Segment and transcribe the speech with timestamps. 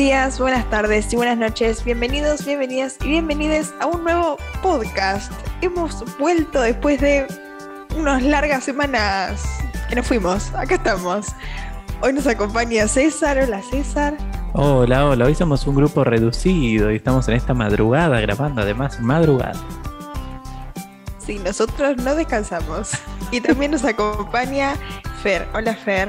[0.00, 1.84] Buenos días, buenas tardes y buenas noches.
[1.84, 5.30] Bienvenidos, bienvenidas y bienvenidas a un nuevo podcast.
[5.60, 7.26] Hemos vuelto después de
[7.94, 9.44] unas largas semanas
[9.90, 10.54] que nos fuimos.
[10.54, 11.26] Acá estamos.
[12.00, 13.40] Hoy nos acompaña César.
[13.40, 14.16] Hola César.
[14.54, 15.26] Hola, hola.
[15.26, 19.60] Hoy somos un grupo reducido y estamos en esta madrugada grabando, además madrugada.
[21.18, 22.92] Sí, nosotros no descansamos.
[23.30, 24.76] Y también nos acompaña
[25.22, 25.46] Fer.
[25.52, 26.08] Hola Fer.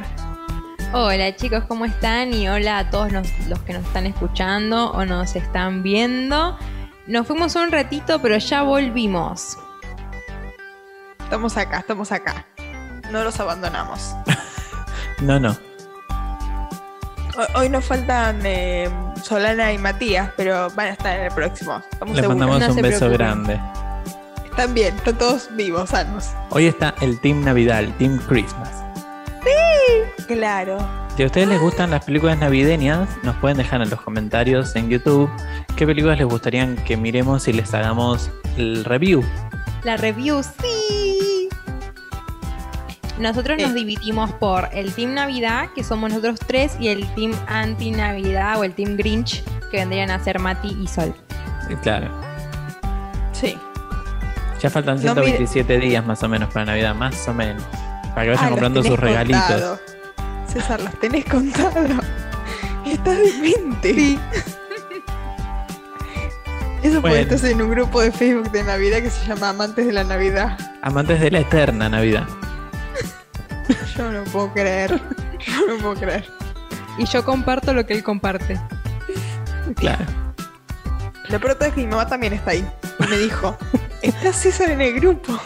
[0.93, 2.33] Hola chicos, ¿cómo están?
[2.33, 6.57] Y hola a todos los, los que nos están escuchando o nos están viendo.
[7.07, 9.57] Nos fuimos un ratito, pero ya volvimos.
[11.23, 12.45] Estamos acá, estamos acá.
[13.11, 14.15] No los abandonamos.
[15.21, 15.55] No, no.
[17.37, 18.89] Hoy, hoy nos faltan eh,
[19.21, 21.79] Solana y Matías, pero van a estar en el próximo.
[21.91, 22.39] Estamos Les seguros.
[22.39, 23.17] mandamos no un beso preocupen.
[23.19, 23.61] grande.
[24.45, 26.29] Están bien, están todos vivos, sanos.
[26.49, 28.80] Hoy está el Team Navidad, el Team Christmas.
[30.35, 30.77] Claro.
[31.17, 34.89] Si a ustedes les gustan las películas navideñas, nos pueden dejar en los comentarios en
[34.89, 35.29] YouTube
[35.75, 39.23] qué películas les gustarían que miremos y les hagamos el review.
[39.83, 41.49] La review, sí.
[43.19, 43.73] Nosotros nos Eh.
[43.75, 48.73] dividimos por el Team Navidad, que somos nosotros tres, y el Team Anti-Navidad o el
[48.73, 51.13] Team Grinch, que vendrían a ser Mati y Sol.
[51.69, 52.09] Y claro,
[53.33, 53.57] Sí.
[54.61, 57.63] ya faltan No, mire- 127 días más o menos para Navidad, más o menos.
[58.15, 59.79] Para que vayan Ah, comprando sus regalitos.
[60.51, 61.79] César, los tenés contado.
[62.85, 63.93] Estás demente.
[63.93, 64.19] Sí.
[66.83, 67.35] Eso porque Bueno.
[67.35, 70.57] estás en un grupo de Facebook de Navidad que se llama Amantes de la Navidad.
[70.81, 72.25] Amantes de la eterna Navidad.
[73.95, 74.99] Yo no puedo creer.
[75.45, 76.27] Yo no puedo creer.
[76.97, 78.59] Y yo comparto lo que él comparte.
[79.75, 80.03] Claro.
[81.29, 82.67] Lo peor es que mi mamá también está ahí.
[82.99, 83.57] Y me dijo,
[84.01, 85.39] ¿está César en el grupo?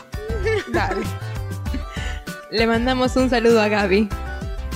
[0.74, 1.04] Dale.
[2.50, 4.10] Le mandamos un saludo a Gaby.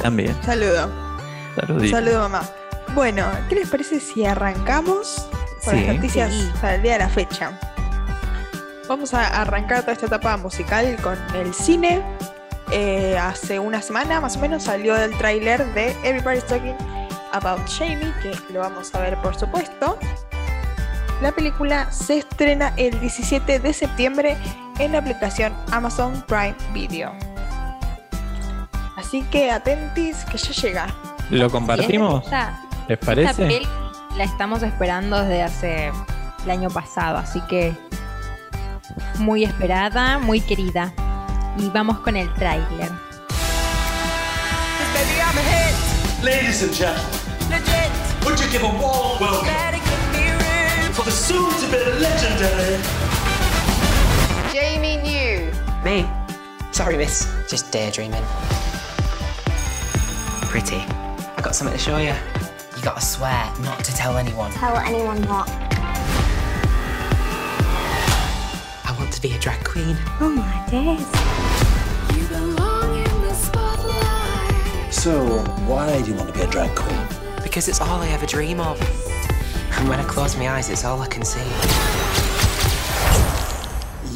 [0.02, 0.36] También.
[0.44, 0.90] Saludo.
[1.56, 1.96] Saludito.
[1.96, 2.42] Saludo, mamá.
[2.96, 5.28] Bueno, ¿qué les parece si arrancamos
[5.64, 5.86] con Sí.
[5.86, 6.52] las noticias Sí.
[6.64, 7.52] el día de la fecha?
[8.88, 12.02] Vamos a arrancar toda esta etapa musical con el cine.
[12.72, 16.76] Eh, hace una semana más o menos salió el tráiler de Everybody's Talking
[17.32, 19.98] About Jamie, que lo vamos a ver por supuesto.
[21.22, 24.38] La película se estrena el 17 de septiembre
[24.80, 27.12] en la aplicación Amazon Prime Video.
[29.10, 30.88] Así que atentis que ya llega.
[31.32, 32.24] ¿Lo compartimos?
[32.26, 33.34] Esta- ¿Les Esta parece?
[33.48, 33.68] peli
[34.16, 35.92] la estamos esperando desde hace
[36.44, 37.74] el año pasado, así que
[39.18, 40.94] muy esperada, muy querida.
[41.58, 42.92] Y vamos con el tráiler.
[46.22, 47.10] Ladies and gentlemen,
[48.26, 49.80] would you give a warm welcome
[50.94, 52.78] for the soon-to-be legendary
[54.54, 55.52] Jamie New.
[55.84, 56.06] Me?
[56.72, 57.28] Sorry, miss.
[57.50, 58.22] Just daydreaming.
[60.50, 60.78] Pretty.
[60.78, 62.16] I got something to show you.
[62.76, 64.52] You gotta swear not to tell anyone.
[64.54, 65.48] Tell anyone what?
[68.84, 69.96] I want to be a drag queen.
[70.20, 71.06] Oh my days.
[72.18, 74.92] You belong in the spotlight.
[74.92, 77.08] So, why do you want to be a drag queen?
[77.44, 78.82] Because it's all I ever dream of.
[79.78, 81.46] And when I close my eyes, it's all I can see.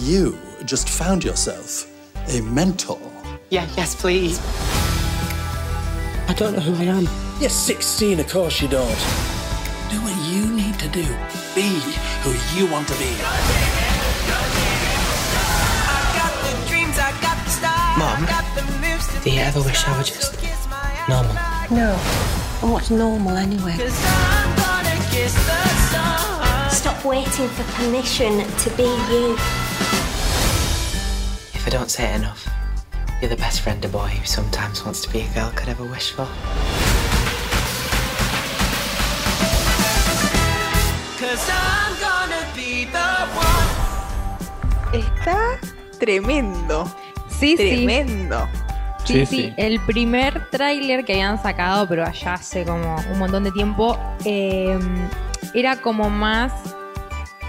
[0.04, 0.36] You
[0.66, 1.88] just found yourself
[2.28, 3.00] a mentor.
[3.52, 4.42] Yeah, yes, please.
[6.28, 7.08] I don't know who I am.
[7.40, 8.88] You're 16, of course you don't.
[9.92, 11.06] Do what you need to do.
[11.54, 11.80] Be
[12.24, 13.12] who you want to be.
[17.98, 18.26] Mom,
[19.24, 20.38] do you ever wish I were just
[21.08, 21.34] normal?
[21.70, 22.00] No.
[22.62, 23.78] And what's normal anyway?
[26.70, 29.36] Stop waiting for permission to be you.
[31.54, 32.53] If I don't say it enough,
[33.24, 35.86] you're the best friend a boy who sometimes wants to be a girl could ever
[35.86, 36.28] wish for.
[44.92, 45.38] Está
[46.00, 46.86] tremendo.
[47.30, 47.86] Sí, sí.
[47.86, 48.46] Tremendo.
[49.06, 49.54] Sí, Sí, sí, sí.
[49.58, 54.78] el primer tráiler que habían sacado, pero allá hace como un montón de tiempo, eh,
[55.54, 56.52] era como más,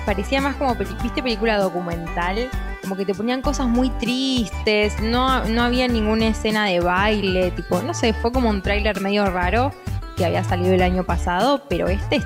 [0.06, 2.49] parecía más como, ¿viste película documental?
[2.85, 7.81] Como que te ponían cosas muy tristes, no, no había ninguna escena de baile, tipo,
[7.81, 9.73] no sé, fue como un tráiler medio raro
[10.19, 12.17] que había salido el año pasado, pero este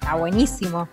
[0.00, 0.88] está buenísimo.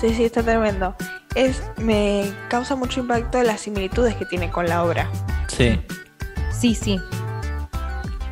[0.00, 0.96] Sí, sí, está tremendo.
[1.36, 5.08] Es, me causa mucho impacto las similitudes que tiene con la obra.
[5.46, 5.80] Sí.
[6.50, 7.00] Sí, sí.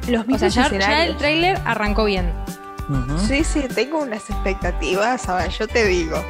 [0.09, 2.33] Los O sea, mismos ya, el tráiler arrancó bien.
[3.29, 5.29] Sí, sí, tengo unas expectativas.
[5.29, 6.23] A ver, yo te digo.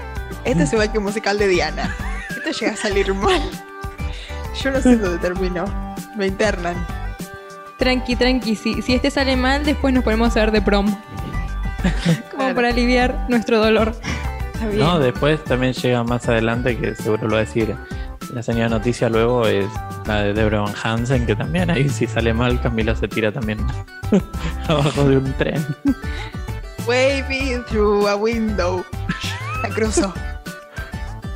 [0.45, 1.97] Esto es igual que un musical de Diana.
[2.45, 3.41] Esto llega a salir mal.
[4.63, 5.65] Yo no sé dónde terminó.
[6.17, 6.75] Me internan.
[7.79, 8.57] Tranqui, tranqui.
[8.57, 10.87] Si, si este sale mal, después nos ponemos a ver de prom.
[12.31, 12.55] Como Claro.
[12.55, 13.95] para aliviar nuestro dolor.
[14.75, 17.75] No, después también llega más adelante, que seguro lo va a decir
[18.33, 19.67] la señora noticia luego, es
[20.07, 23.59] la de Deborah Van Hansen, que también ahí si sale mal, Camila se tira también
[24.69, 25.65] abajo de un tren.
[26.87, 28.85] Waving through a window.
[29.63, 30.15] La cruzó.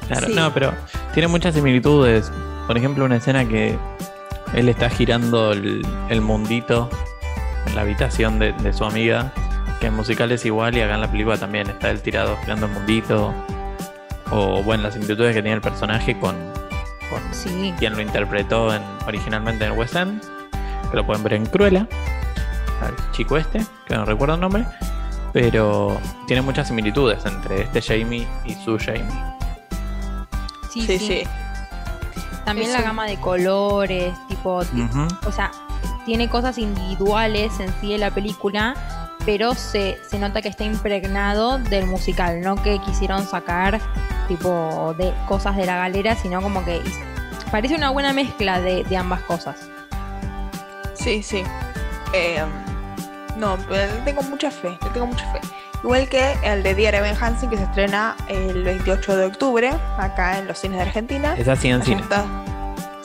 [0.09, 0.35] Claro, Sí.
[0.35, 0.73] no, pero
[1.15, 2.31] tiene muchas similitudes.
[2.67, 3.77] Por ejemplo, una escena que
[4.55, 6.89] él está girando el, el mundito
[7.67, 9.33] en la habitación de, de su amiga,
[9.81, 12.67] que en musical es igual y acá en la película también está él tirado girando
[12.67, 13.33] el mundito.
[14.31, 16.35] O bueno, las similitudes que tiene el personaje con,
[17.11, 17.73] con Sí.
[17.79, 20.21] quien lo interpretó en- originalmente en West End,
[20.91, 21.87] que lo pueden ver en Cruella,
[22.83, 24.65] al chico este, que no recuerdo el nombre,
[25.33, 29.05] pero tiene muchas similitudes entre este Jamie y su Jamie.
[30.81, 31.07] Sí, Sí, sí.
[31.07, 31.23] sí.
[32.45, 34.63] También la gama de colores, tipo,
[35.27, 35.51] o sea,
[36.05, 38.75] tiene cosas individuales en sí de la película,
[39.25, 43.81] pero se, se nota que está impregnado del musical, no que quisieron sacar
[44.29, 46.81] tipo de cosas de la galera, sino como que
[47.51, 49.57] parece una buena mezcla de, de ambas cosas.
[50.95, 51.43] Sí, sí.
[52.13, 52.45] Eh,
[53.37, 55.41] no, pero le tengo mucha fe, tengo mucha fe.
[55.87, 60.37] Igual que el de Dear Evan Hansen que se estrena el 28 de octubre acá
[60.37, 61.37] en los cines de Argentina.
[61.39, 62.03] Es así en cine.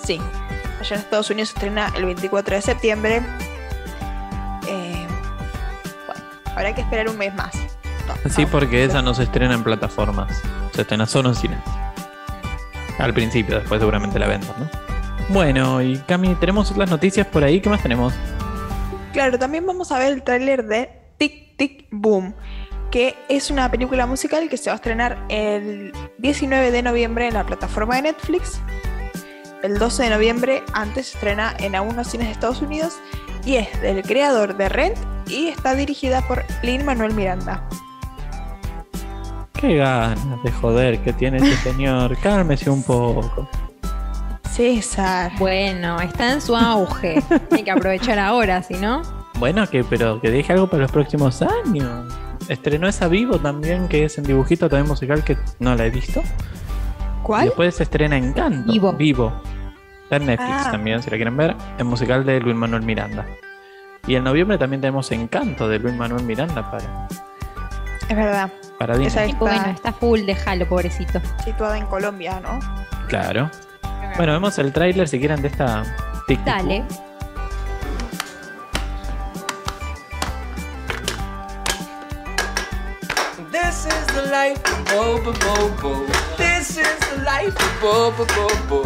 [0.03, 0.19] Sí,
[0.79, 3.21] allá en Estados Unidos se estrena el 24 de septiembre.
[4.67, 5.05] Eh,
[6.07, 6.21] bueno,
[6.55, 7.53] habrá que esperar un mes más.
[8.07, 8.89] No, Sí, no, porque no.
[8.91, 10.41] esa no se estrena en plataformas.
[10.73, 11.57] Se estrena solo en cine.
[12.97, 14.67] Al principio, después seguramente la vendan, ¿no?
[15.29, 17.61] Bueno, y Cami, tenemos otras noticias por ahí.
[17.61, 18.11] ¿Qué más tenemos?
[19.13, 20.89] Claro, también vamos a ver el tráiler de
[21.19, 22.33] Tic Tic Boom,
[22.91, 27.33] que es una película musical que se va a estrenar el 19 de noviembre en
[27.33, 28.59] la plataforma de Netflix.
[29.63, 32.95] El 12 de noviembre antes se estrena en algunos cines de Estados Unidos
[33.45, 34.97] y es del creador de Rent
[35.27, 37.67] y está dirigida por Lin Manuel Miranda.
[39.53, 42.17] Qué ganas de joder que tiene este señor.
[42.19, 43.47] Cálmese un poco.
[44.49, 45.31] César.
[45.39, 47.23] Bueno, está en su auge.
[47.51, 49.01] Hay que aprovechar ahora, si no.
[49.39, 52.20] Bueno, que pero que deje algo para los próximos años.
[52.49, 56.21] Estrenó esa Vivo también, que es en dibujito también musical, que no la he visto.
[56.21, 57.45] Y ¿Cuál?
[57.45, 58.71] después se estrena Encanto.
[58.71, 58.93] Vivo.
[58.93, 59.31] Vivo.
[60.03, 60.71] Está en Netflix Ah.
[60.71, 61.55] también, si la quieren ver.
[61.77, 63.25] Es musical de Luis Manuel Miranda.
[64.07, 67.07] Y en noviembre también tenemos Encanto de Luis Manuel Miranda para,
[68.09, 69.07] Es verdad, para Disney.
[69.07, 71.21] Esa Y Está- bueno, está full, déjalo, pobrecito.
[71.45, 72.59] situada en Colombia, ¿no?
[73.07, 73.49] Claro.
[74.17, 75.83] Bueno, vemos el tráiler si quieren de esta
[76.27, 76.43] tic-tic.
[76.43, 76.83] Dale.
[84.41, 85.91] life of Boba Bobo.
[86.35, 88.79] This is the life of Bobo Bobo.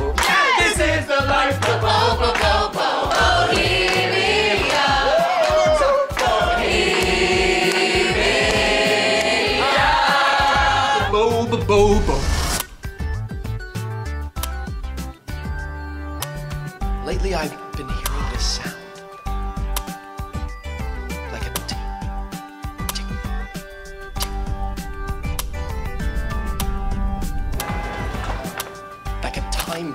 [0.60, 2.88] This is the life of Boba Bobo.
[3.16, 4.90] Bohemia.
[11.12, 11.66] Bohemia.
[11.70, 12.16] Bobo.
[17.06, 17.65] Lately, I've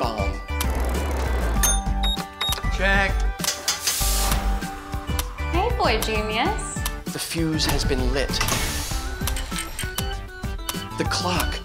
[0.00, 0.32] bomb.
[2.74, 3.12] Check.
[5.52, 6.78] Hey, boy genius.
[7.12, 8.32] The fuse has been lit.
[10.96, 11.60] The clock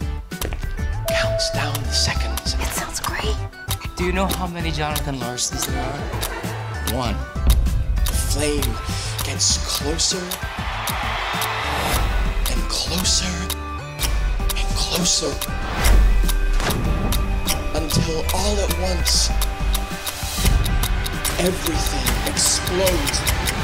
[1.07, 2.55] counts down the seconds.
[2.55, 3.35] It sounds great.
[3.95, 6.97] Do you know how many Jonathan Larsons there are?
[6.97, 7.15] One.
[8.05, 8.75] The flame
[9.23, 10.23] gets closer
[12.51, 13.33] and closer
[14.57, 15.54] and closer
[18.13, 19.29] all at once
[21.39, 23.54] everything explodes.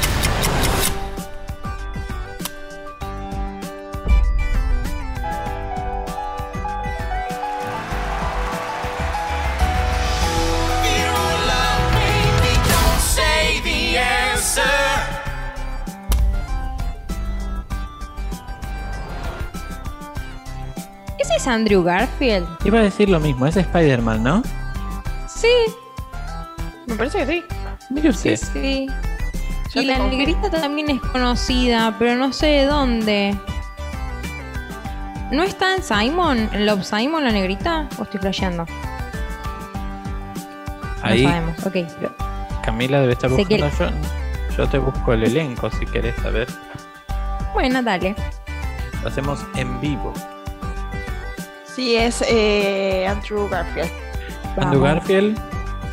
[21.42, 22.46] Es Andrew Garfield?
[22.64, 24.42] Iba a decir lo mismo, es Spider-Man, ¿no?
[25.26, 25.48] Sí,
[26.86, 27.44] Me parece que sí.
[27.90, 28.36] Mire usted.
[28.36, 28.86] sí.
[29.74, 33.34] Ya Y la negrita también es conocida, pero no sé de dónde.
[35.30, 36.48] ¿No está en Simon?
[36.52, 37.88] ¿En Love Simon la negrita?
[37.98, 38.66] ¿O estoy flasheando?
[41.02, 41.76] Ahí No sabemos, ok.
[42.62, 43.68] Camila debe estar buscando.
[43.70, 43.88] Yo,
[44.58, 46.46] yo te busco el elenco si querés saber.
[47.54, 48.14] Bueno, dale.
[49.02, 50.12] Lo hacemos en vivo.
[51.82, 53.90] Sí, es eh, Andrew Garfield.
[54.56, 54.82] Andrew.
[54.82, 55.36] Garfield.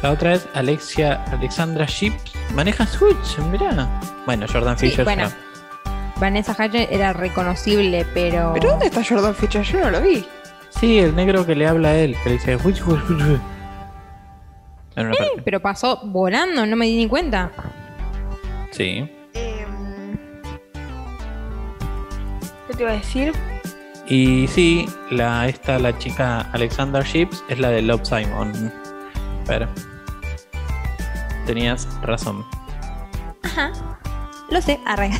[0.03, 2.13] La otra es Alexia Alexandra Shipp.
[2.53, 3.89] Maneja Switch, mirá.
[4.27, 5.23] Bueno, Jordan Sí, Fisher bueno.
[5.29, 5.35] ya
[6.19, 8.51] Vanessa Hudgens era reconocible, pero.
[8.53, 9.63] ¿Pero dónde está Jordan Fisher?
[9.63, 10.23] Yo no lo vi.
[10.69, 12.55] Sí, el negro que le habla a él, que le dice.
[14.93, 15.41] Parte.
[15.43, 17.49] Pero pasó volando, no me di ni cuenta.
[18.69, 19.09] Sí.
[19.33, 20.17] Em,
[22.67, 23.33] ¿Qué te iba a decir?
[24.09, 28.73] Y sí, la, esta, la chica Alexander Ships, es la de Love Simon.
[29.45, 29.67] Pero.
[31.45, 32.43] Tenías razón.
[33.43, 33.71] Ajá.
[34.49, 35.11] Lo sé, arre.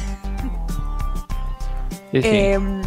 [2.12, 2.28] Sí, sí.
[2.32, 2.82] Em,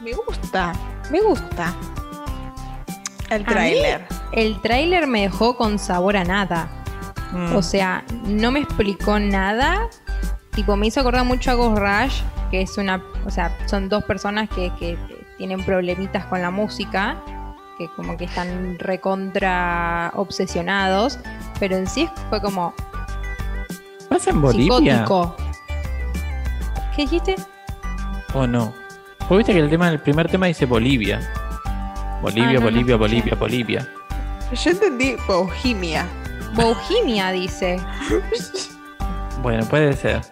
[0.00, 0.72] me gusta,
[1.10, 1.74] me gusta.
[3.28, 3.46] El mí?
[3.46, 4.06] tráiler.
[4.32, 6.68] El tráiler me dejó con sabor a nada.
[7.32, 7.54] Mm.
[7.54, 9.90] O sea, no me explicó nada.
[10.56, 13.00] Tipo, me hizo acordar mucho a Ghost Rush, que es una.
[13.24, 14.98] O sea, son dos personas que, que
[15.36, 17.16] tienen problemitas con la música,
[17.78, 21.18] que como que están recontra obsesionados.
[21.60, 22.74] Pero en sí fue como
[24.08, 24.98] ¿Pasa en Bolivia?
[25.04, 25.36] psicótico.
[26.96, 27.36] ¿Qué dijiste?
[28.32, 28.72] ¿O no?
[29.18, 31.20] Porque viste que el tema, el primer tema dice Bolivia.
[32.22, 32.96] Bolivia, Ah, no, no Bolivia.
[32.96, 33.88] Bolivia, Bolivia.
[34.52, 36.06] Yo entendí Bohemia.
[36.54, 37.78] Bohemia dice.
[39.42, 40.22] Bueno, puede ser.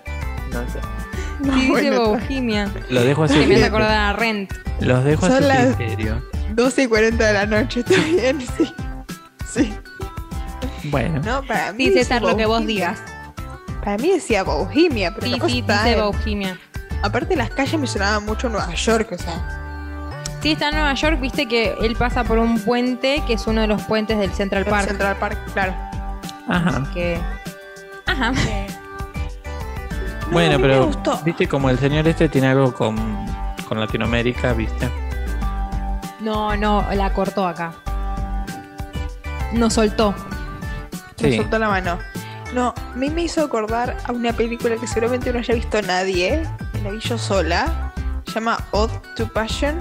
[1.40, 2.70] No, Sí, dice bueno, Bohemia.
[2.90, 3.38] Lo dejo así.
[3.38, 4.52] Que me hace acordar a Rent.
[4.80, 6.22] Los dejo Son a su criterio.
[6.54, 8.74] 12 y 40 de la noche, está bien, sí.
[9.52, 9.74] Sí.
[10.84, 11.20] Bueno.
[11.24, 11.84] No, para mí.
[11.84, 12.98] Sí, dice César, lo que vos digas.
[13.84, 16.58] Para mí decía Bohemia, pero Sí, sí, dice en- Bohemia.
[17.02, 19.60] Aparte las calles me sonaban mucho Nueva York, o sea.
[20.42, 23.60] Sí, está en Nueva York, viste que él pasa por un puente, que es uno
[23.62, 24.86] de los puentes del Central el Park.
[24.88, 25.74] Central Park, claro.
[26.48, 26.84] Ajá.
[26.94, 27.18] Que...
[28.06, 28.32] Ajá.
[30.26, 31.18] No, bueno, a mí pero me gustó.
[31.24, 32.96] viste como el señor este tiene algo con,
[33.68, 34.90] con Latinoamérica, ¿viste?
[36.20, 37.72] No, no, la cortó acá.
[39.52, 40.14] No soltó.
[41.16, 41.36] Sí.
[41.36, 41.98] soltó la mano.
[42.54, 46.42] No, a mí me hizo acordar a una película que seguramente no haya visto nadie.
[46.82, 47.92] La vi yo sola.
[48.26, 49.78] Se llama Odd to Passion.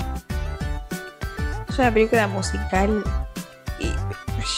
[1.70, 3.04] Es una película musical.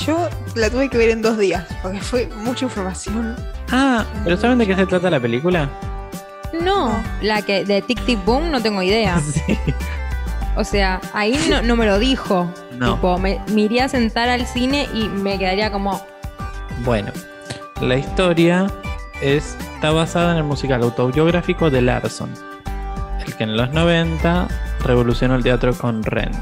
[0.05, 1.65] Yo la tuve que ver en dos días.
[1.81, 3.35] Porque fue mucha información.
[3.71, 5.69] Ah, pero ¿saben de qué se trata la película?
[6.61, 9.19] No, la que de Tic Tic Boom no tengo idea.
[9.45, 9.57] Sí.
[10.57, 12.49] O sea, ahí no, no me lo dijo.
[12.77, 12.95] No.
[12.95, 16.01] Tipo, me, me iría a sentar al cine y me quedaría como,
[16.85, 17.11] Bueno,
[17.81, 18.67] la historia
[19.21, 22.29] es- está basada en el musical autobiográfico de Larson,
[23.25, 24.47] el que en los 90
[24.85, 26.35] revolucionó el teatro con Rent.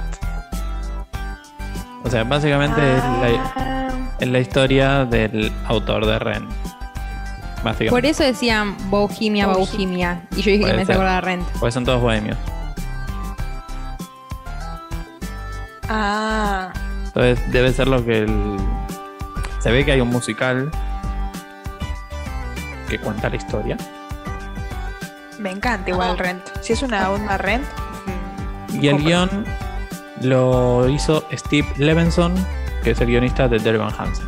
[2.14, 3.90] O sea, básicamente es, la,
[4.20, 6.48] es la historia del autor de Rent.
[7.90, 10.22] Por eso decían Bohemia, Bohemia.
[10.36, 10.92] Y yo dije Puede que me ser.
[10.92, 11.48] hace acordar a Rent.
[11.60, 12.38] Porque son todos bohemios.
[15.90, 16.72] ah,
[17.08, 18.58] Entonces debe ser lo que el...
[19.58, 20.70] Se ve que hay un musical
[22.90, 23.76] que cuenta la historia.
[25.40, 26.44] me encanta igual Rent.
[26.62, 27.66] Si es una onda Rent.
[28.72, 29.46] Y el guion
[30.24, 32.34] lo hizo Steve Levinson,
[32.84, 34.28] que es el guionista de Dervan Hansen.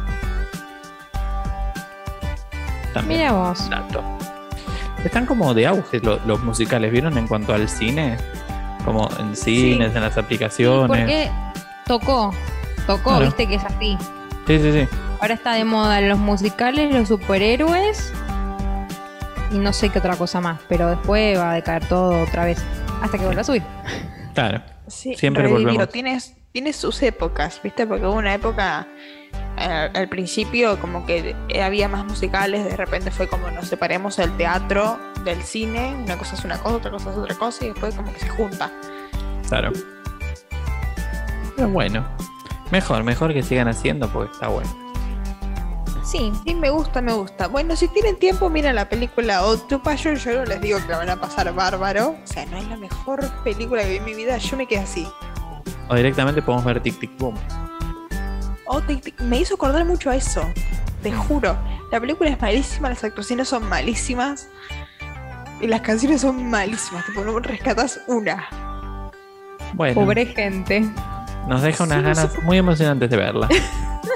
[2.94, 3.20] También.
[3.22, 3.70] Mira vos.
[3.70, 4.04] dato.
[5.04, 7.18] Están como de auge lo- los musicales, ¿vieron?
[7.18, 8.18] En cuanto al cine.
[8.84, 10.88] Como en cines, en las aplicaciones.
[10.88, 11.30] Porque
[11.86, 12.34] tocó,
[12.88, 13.26] tocó, Claro.
[13.26, 13.98] viste que es así.
[14.48, 14.88] Sí, sí, sí.
[15.20, 18.14] Ahora está de moda los musicales, los superhéroes
[19.52, 22.64] y no sé qué otra cosa más, pero después va a decaer todo otra vez
[23.02, 23.64] hasta que vuelva a subir.
[24.36, 24.62] Claro.
[24.88, 25.66] Sí, Siempre redivido.
[25.66, 25.90] volvemos.
[25.90, 27.88] Tienes, tiene sus épocas, ¿viste?
[27.88, 28.88] Porque hubo una época
[29.58, 34.36] eh, al principio como que había más musicales, de repente fue como nos separemos el
[34.38, 37.96] teatro del cine, una cosa es una cosa, otra cosa es otra cosa y después
[37.96, 38.72] como que se junta.
[39.48, 39.72] Claro.
[41.56, 42.06] Pero bueno.
[42.72, 44.85] Mejor, mejor que sigan haciendo porque está bueno.
[46.06, 47.48] Sí, Sí, me gusta, me gusta.
[47.48, 49.42] Bueno, si tienen tiempo, miren la película
[49.84, 50.16] Passion.
[50.16, 52.16] Yo no les digo que la van a pasar bárbaro.
[52.24, 54.38] O sea, no es la mejor película que vi en mi vida.
[54.38, 55.08] Yo me quedé así.
[55.90, 57.36] O directamente podemos ver Tic Tic Boom.
[58.68, 59.20] Oh, tic, tic.
[59.22, 60.48] Me hizo acordar mucho a eso.
[61.02, 61.58] Te juro.
[61.92, 64.48] La película es malísima, las actuaciones son malísimas.
[65.60, 67.06] Y las canciones son malísimas.
[67.06, 69.12] Tipo, no rescatas una.
[69.74, 70.88] Bueno, pobre gente.
[71.48, 73.50] Nos deja unas Sí, no sé ganas muy emocionantes de verla.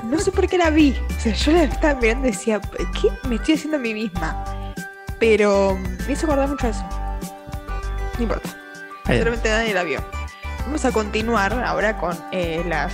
[0.03, 0.95] No sé por qué la vi.
[1.17, 2.62] O sea, yo la estaba mirando y decía,
[3.00, 4.74] ¿qué me estoy haciendo a mí misma?
[5.19, 6.83] Pero me hizo acordar mucho eso.
[8.17, 8.50] No importa.
[9.05, 10.00] Seguramente nadie la vio.
[10.65, 12.93] Vamos a continuar ahora con eh, las,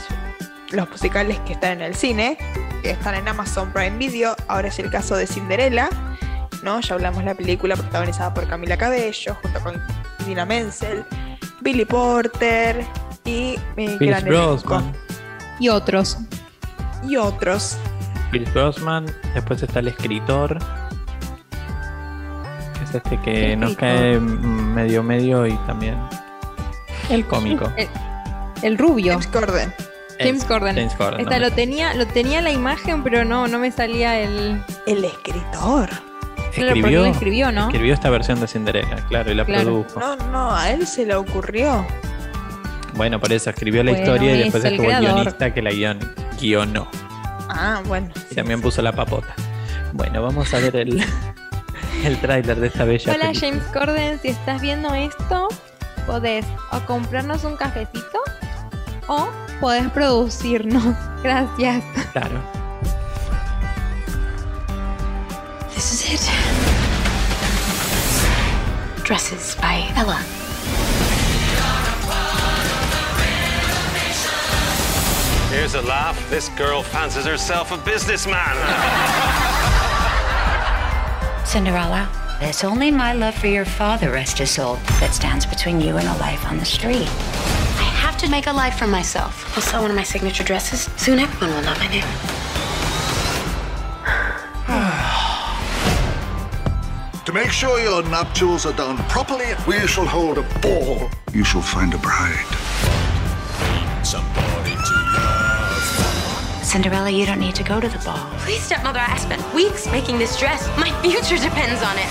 [0.72, 2.38] los musicales que están en el cine,
[2.82, 4.36] que están en Amazon Prime Video.
[4.48, 5.90] Ahora es el caso de Cinderella,
[6.64, 6.80] ¿no?
[6.82, 9.82] Ya hablamos de la película protagonizada por Camila Cabello, junto con
[10.26, 11.06] Dina Menzel,
[11.62, 12.86] Billy Porter
[13.26, 14.30] y eh, Pierce gran elenco.
[14.30, 14.94] Brosnan.
[15.60, 16.18] Y otros.
[17.08, 17.78] y otros.
[18.32, 19.06] Pierce Brosnan.
[19.34, 20.60] Después está el escritor.
[22.78, 23.80] Que este que Qué nos rico.
[23.82, 25.98] cae medio medio y también
[27.10, 27.72] el cómico.
[27.78, 27.88] El,
[28.62, 29.12] el rubio.
[29.14, 29.74] James Corden.
[30.20, 30.76] James Corden.
[30.76, 31.20] James Corden.
[31.22, 34.62] Esta, no lo tenía, lo tenía la imagen, pero no, no me salía el.
[34.86, 35.90] El escritor.
[36.54, 37.66] Claro, porque él escribió, ¿no?
[37.68, 39.64] escribió esta versión de Cinderella, claro, y la Claro.
[39.86, 40.00] produjo.
[40.00, 41.86] No, no, a él se le ocurrió.
[42.96, 45.62] Bueno, por eso escribió la Bueno, historia y es después el estuvo el guionista que
[45.62, 46.00] la guion,
[46.40, 46.88] guionó.
[47.50, 48.10] Ah, bueno.
[48.32, 49.36] Y también puso la papota.
[49.94, 51.04] Bueno, vamos a ver el,
[52.06, 53.52] el tráiler de esta bella Hola película.
[53.52, 55.50] James Corden, si estás viendo esto,
[56.06, 58.20] podés o comprarnos un cafecito
[59.08, 60.84] o podés producirnos.
[61.24, 61.84] Gracias.
[62.14, 62.42] Claro.
[65.74, 66.32] This is it.
[69.06, 70.45] Dresses by Ella.
[75.56, 76.30] Here's a laugh.
[76.30, 78.58] This girl fancies herself a businessman.
[81.46, 82.10] Cinderella,
[82.42, 86.10] it's only my love for your father, rest his soul, that stands between you and
[86.10, 87.08] a life on the street.
[87.08, 89.56] I have to make a life for myself.
[89.56, 90.90] I'll sell one of my signature dresses.
[90.98, 92.04] Soon everyone will know my name.
[97.26, 101.10] To make sure your nuptials are done properly, we shall hold a ball.
[101.34, 102.46] You shall find a bride.
[104.06, 104.65] Somebody to love.
[106.76, 108.20] Cinderella, you don't need to go to the ball.
[108.40, 110.68] Please, stepmother, I spent weeks making this dress.
[110.78, 112.04] My future depends on it.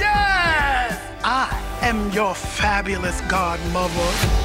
[0.00, 0.98] Yes!
[1.24, 3.92] I am your fabulous godmother.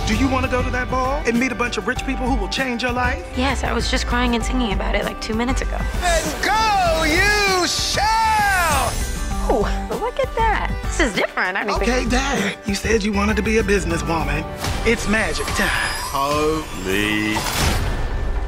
[0.06, 2.30] Do you want to go to that ball and meet a bunch of rich people
[2.30, 3.26] who will change your life?
[3.38, 5.78] Yes, I was just crying and singing about it like two minutes ago.
[6.02, 8.25] Then go, you shall!
[9.48, 9.62] Oh,
[10.02, 10.72] look at that.
[10.84, 11.58] This is different.
[11.58, 12.58] I didn't Okay, think- Dad.
[12.66, 14.44] You said you wanted to be a businesswoman.
[14.86, 15.70] It's magic time.
[16.12, 17.36] Holy.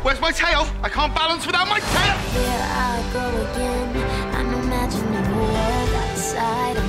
[0.04, 0.68] Where's my tail?
[0.84, 2.18] I can't balance without my tail.
[2.34, 3.90] Here I go again.
[4.36, 6.84] I'm imagining a world outside of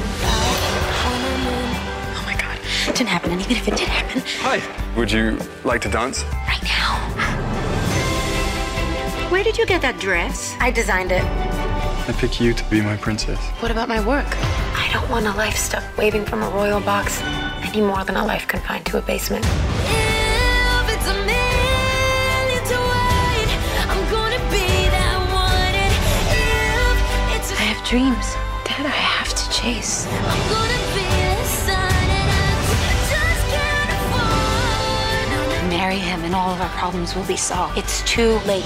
[2.16, 2.58] Oh my god.
[2.88, 3.32] It didn't happen.
[3.32, 4.62] And even if it did happen, Hi.
[4.96, 6.24] Would you like to dance?
[6.46, 6.94] right now.
[9.30, 10.54] Where did you get that dress?
[10.60, 11.22] I designed it.
[12.08, 13.38] I pick you to be my princess.
[13.60, 14.26] What about my work?
[14.32, 17.20] I don't want a life stuck waving from a royal box
[17.60, 19.44] any more than a life confined to a basement.
[19.44, 23.50] If it's a million to wait,
[23.92, 25.74] I'm gonna be that one.
[27.28, 28.32] If it's I have dreams
[28.64, 30.06] that I have to chase.
[30.08, 32.56] I'm gonna be the sun, and
[33.12, 35.68] just can't afford.
[35.68, 37.76] Marry him and all of our problems will be solved.
[37.76, 38.64] It's too late.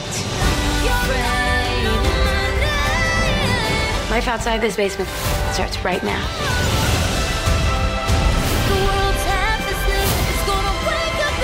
[4.12, 5.08] Life outside this basement
[5.54, 6.20] starts right now.
[8.68, 10.10] The world's half asleep.
[10.28, 11.36] It's gonna wake up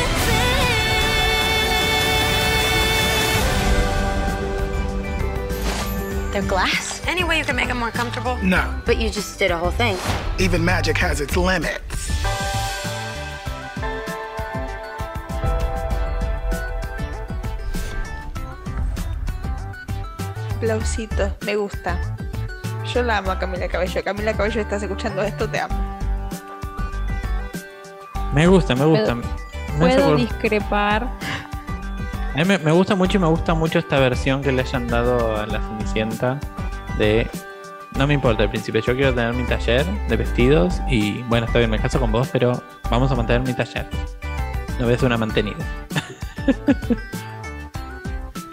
[6.26, 7.00] and They're glass.
[7.06, 8.36] Any way you can make them more comfortable?
[8.42, 8.78] No.
[8.84, 9.96] But you just did a whole thing.
[10.38, 12.10] Even magic has its limits.
[20.60, 22.27] Aplausitos, me gusta.
[22.92, 24.02] Yo la amo a Camila Cabello.
[24.02, 25.98] Camila Cabello, estás escuchando esto, te amo.
[28.32, 29.14] Me gusta, me gusta.
[29.14, 29.28] Puedo-
[29.78, 31.04] Me Puedo discrepar.
[32.34, 34.86] A mí me, me gusta mucho y me gusta mucho esta versión que le hayan
[34.86, 36.38] dado a la Cenicienta
[36.98, 37.28] de...
[37.96, 41.58] No me importa al principio, yo quiero tener mi taller de vestidos y bueno, está
[41.58, 43.88] bien, me caso con vos, pero vamos a mantener mi taller.
[44.78, 45.56] No voy a ser una mantenida.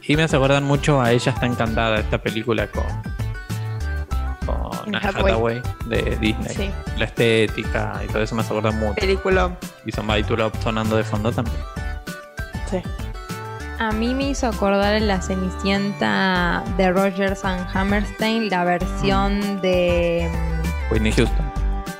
[0.07, 2.85] y me hace acordar mucho a Ella está encantada, esta película con
[4.87, 5.31] Anne Hathaway.
[5.33, 6.55] Hathaway de Disney.
[6.55, 6.71] Sí.
[6.97, 8.95] La estética y todo eso me hace acordar mucho.
[8.95, 9.55] Película.
[9.85, 11.57] Y Somebody to Love sonando de fondo también.
[12.69, 12.81] Sí.
[13.77, 20.29] A mí me hizo acordar en la Cenicienta de Rogers and Hammerstein, la versión de,
[20.89, 21.51] Whitney Houston.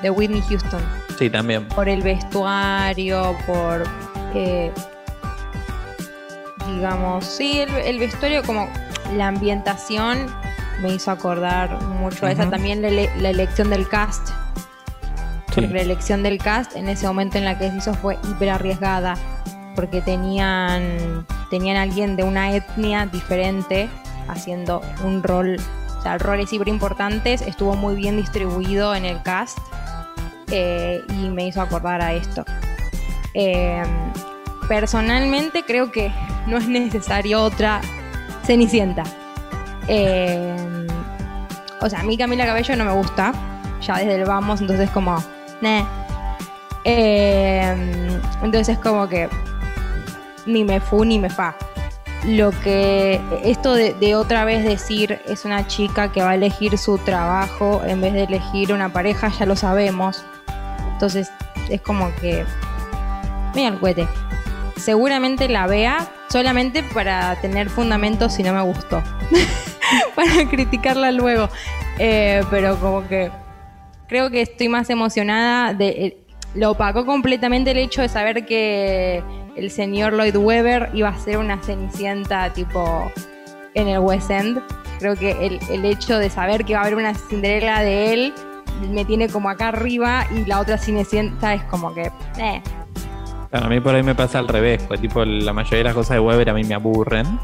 [0.01, 0.81] de Whitney Houston.
[1.19, 1.67] Sí, también.
[1.69, 3.83] Por el vestuario, por.
[4.33, 4.71] eh,
[6.67, 8.69] digamos, sí, el, el vestuario, como
[9.13, 10.27] la ambientación,
[10.81, 12.49] me hizo acordar mucho a esa.
[12.49, 14.27] También la, ele- la elección del cast.
[14.27, 15.61] Sí.
[15.61, 18.49] Porque la elección del cast en ese momento en la que se hizo fue hiper
[18.49, 19.15] arriesgada.
[19.75, 23.89] Porque tenían, tenían alguien de una etnia diferente
[24.27, 25.57] haciendo un rol,
[25.97, 27.41] o sea, roles hiper importantes.
[27.41, 29.57] Estuvo muy bien distribuido en el cast
[30.51, 32.45] eh, y me hizo acordar a esto.
[33.33, 33.83] Eh,
[34.69, 36.11] personalmente creo que
[36.47, 37.81] no es necesario otra
[38.45, 39.03] Cenicienta.
[39.87, 40.87] Eh,
[41.81, 43.31] o sea, a mí Camila Cabello no me gusta,
[43.81, 45.23] ya desde el vamos, entonces como,
[45.61, 45.85] "Neh".
[46.83, 49.27] Eh, entonces es como que
[50.45, 51.55] ni me fu ni me fa.
[52.23, 56.77] Lo que esto de, de otra vez decir es una chica que va a elegir
[56.77, 60.23] su trabajo en vez de elegir una pareja, ya lo sabemos.
[60.93, 61.31] Entonces
[61.69, 62.45] es como que.
[63.53, 64.07] Mira el cohete.
[64.77, 69.01] Seguramente la vea solamente para tener fundamentos si no me gustó.
[70.15, 71.49] para criticarla luego.
[71.99, 73.31] Eh, pero como que
[74.07, 76.17] creo que estoy más emocionada de eh,
[76.53, 79.23] lo opacó completamente el hecho de saber que
[79.55, 83.11] el señor Lloyd Webber iba a ser una cenicienta tipo
[83.73, 84.61] en el West End.
[84.99, 88.33] Creo que el, el hecho de saber que va a haber una Cinderella de él
[88.89, 92.61] me tiene como acá arriba y la otra cenicienta es como que eh,
[93.55, 95.93] Claro, a mí por ahí me pasa al revés, pues tipo la mayoría de las
[95.93, 97.39] cosas de Weber a mí me aburren.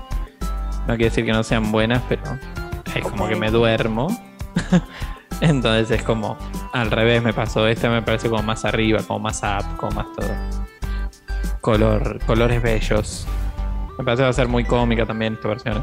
[0.86, 2.22] No quiere decir que no sean buenas, pero
[2.94, 4.10] es como que me duermo.
[5.40, 6.38] Entonces es como
[6.74, 7.66] al revés me pasó.
[7.66, 10.28] Este me parece como más arriba, como más up, como más todo.
[11.62, 13.26] Color, colores bellos.
[13.98, 15.82] Me parece que va a ser muy cómica también esta versión.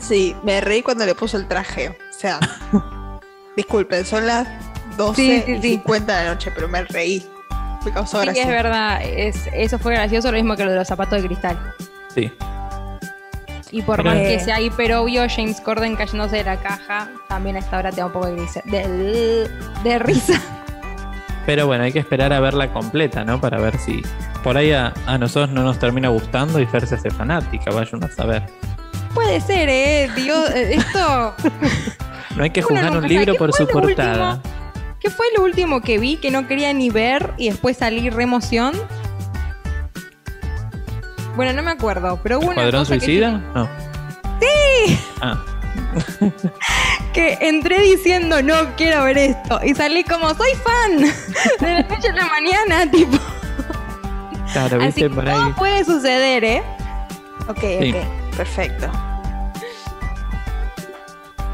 [0.00, 1.90] Sí, me reí cuando le puso el traje.
[1.90, 2.40] O sea,
[3.56, 4.48] disculpen, son las
[4.96, 5.68] 12 Sí, sí, y sí.
[5.74, 7.24] 50 de la noche, pero me reí.
[7.84, 8.42] Me causó sí gracia.
[8.42, 11.58] es verdad, es, eso fue gracioso, lo mismo que lo de los zapatos de cristal.
[12.14, 12.30] Sí.
[13.72, 17.56] Y por Pero- más que sea hiper obvio, James Corden cayéndose de la caja, también
[17.56, 19.48] a esta hora te da un poco de, grisa- de,
[19.84, 20.40] de risa.
[21.46, 23.40] Pero bueno, hay que esperar a verla completa, ¿no?
[23.40, 24.02] Para ver si
[24.44, 27.88] por ahí a, a nosotros no nos termina gustando y Fer se hace fanática, vaya
[27.94, 28.42] uno a saber.
[29.14, 30.10] Puede ser, ¿eh?
[30.14, 31.34] Dios, eh, esto...
[32.36, 34.34] No hay que juzgar un libro ¿Qué por su portada.
[34.34, 34.59] último?
[35.00, 38.24] ¿Qué fue lo último que vi que no quería ni ver y después salí re
[38.24, 38.72] emoción?
[41.36, 43.30] Bueno, no me acuerdo, pero hubo ¿Escuadrón cosa que suicida?
[43.54, 43.68] No.
[44.40, 44.98] ¡Sí!
[45.22, 45.42] Ah,
[47.14, 50.98] que entré diciendo no quiero ver esto y salí como soy fan
[51.60, 53.16] de la noche a la mañana, tipo.
[54.52, 55.34] claro, Así viste que por ahí.
[55.36, 56.62] todo puede suceder, ¿eh?
[57.48, 57.94] Ok, Sí.
[57.94, 58.90] ok, perfecto.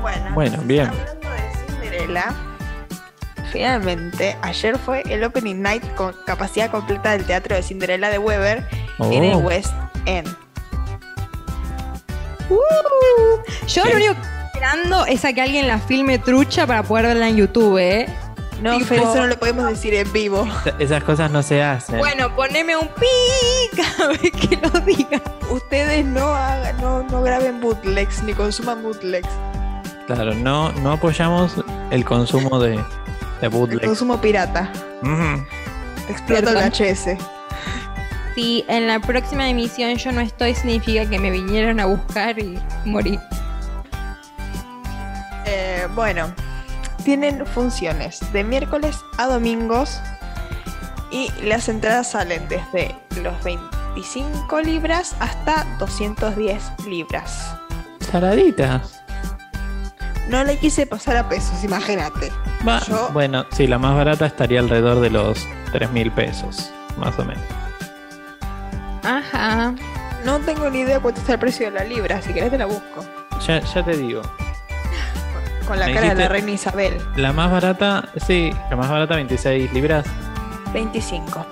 [0.00, 0.86] Bueno, Bueno, bien.
[0.88, 2.34] hablando de Cinderella,
[3.52, 8.66] finalmente ayer fue el opening night con capacidad completa del teatro de Cinderella de Weber
[9.00, 9.38] en el Oh.
[9.38, 9.72] West
[10.06, 10.28] End.
[12.48, 12.56] Uh,
[13.66, 17.06] yo lo único que estoy esperando es a que alguien la filme trucha para poder
[17.06, 18.06] verla en YouTube, ¿eh?
[18.62, 20.48] No, Tipo- Fer, eso no lo podemos decir en vivo.
[20.78, 21.98] Esas cosas no se hacen.
[21.98, 25.20] Bueno, poneme un pi cada vez que lo diga.
[25.50, 29.28] Ustedes no hagan, no, no graben bootlegs ni consuman bootlegs.
[30.06, 31.56] Claro, no, no apoyamos
[31.90, 32.78] el consumo de,
[33.40, 33.84] de bootleg.
[33.84, 34.70] consumo pirata.
[35.02, 35.44] Ujú.
[36.08, 36.72] Explota el.
[36.72, 37.18] HS.
[38.34, 42.58] Si en la próxima emisión yo no estoy, significa que me vinieron a buscar y
[42.84, 43.18] morí.
[45.46, 46.32] Eh, bueno,
[47.04, 50.00] tienen funciones de miércoles a domingos
[51.10, 57.54] y las entradas salen desde los 25 libras hasta 210 libras.
[58.00, 59.05] Saladitas.
[60.28, 62.32] No le quise pasar a pesos, imagínate.
[62.66, 67.16] Va- Yo- Bueno, sí, la más barata estaría alrededor de los 3 mil pesos, más
[67.18, 67.42] o menos.
[69.04, 69.74] Ajá.
[70.24, 72.66] No tengo ni idea cuánto está el precio de la libra, si querés te la
[72.66, 73.04] busco.
[73.46, 74.22] Ya, ya te digo.
[75.68, 76.96] Con la Me cara de la reina Isabel.
[77.16, 80.06] La más barata, sí, la más barata 26 libras.
[80.72, 81.46] 25.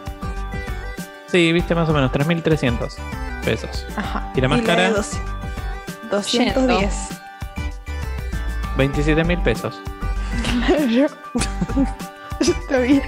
[1.29, 2.97] Sí, viste más o menos 3.300
[3.45, 3.87] pesos.
[3.97, 4.31] Ajá.
[4.35, 4.91] ¿Y la más de cara?
[4.91, 5.27] 200
[6.11, 6.95] 210.
[8.77, 9.81] 27 mil pesos.
[10.67, 11.07] Claro.
[12.41, 13.03] Está bien.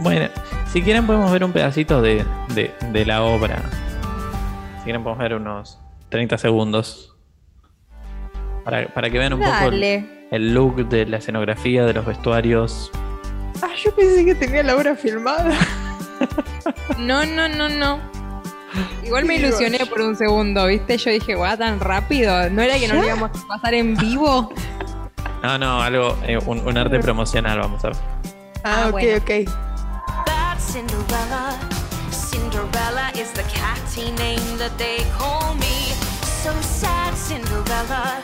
[0.00, 0.28] Bueno,
[0.72, 3.62] si quieren podemos ver un pedacito de, de- de la obra.
[4.78, 5.78] Si quieren podemos ver unos
[6.10, 7.10] 30 segundos.
[8.64, 9.70] Para, para que vean un poco
[10.30, 12.90] el look de la escenografía, de los vestuarios.
[13.62, 15.52] Ah, yo pensé que tenía la obra filmada.
[16.98, 17.98] No, no, no, no.
[19.04, 20.96] Igual me ilusioné por un segundo, ¿viste?
[20.98, 22.50] Yo dije, guau, tan rápido.
[22.50, 23.06] ¿No era que no lo ¿Ya?
[23.08, 24.52] íbamos a pasar en vivo?
[25.42, 27.96] No, no, algo, eh, un, un arte promocional, vamos a ver.
[28.64, 29.16] Ah, Ah, ok, bueno.
[29.18, 29.30] ok.
[30.26, 31.58] Bad Cinderella.
[32.10, 35.92] Cinderella is the catty name that they call me.
[36.42, 38.22] So sad, Cinderella.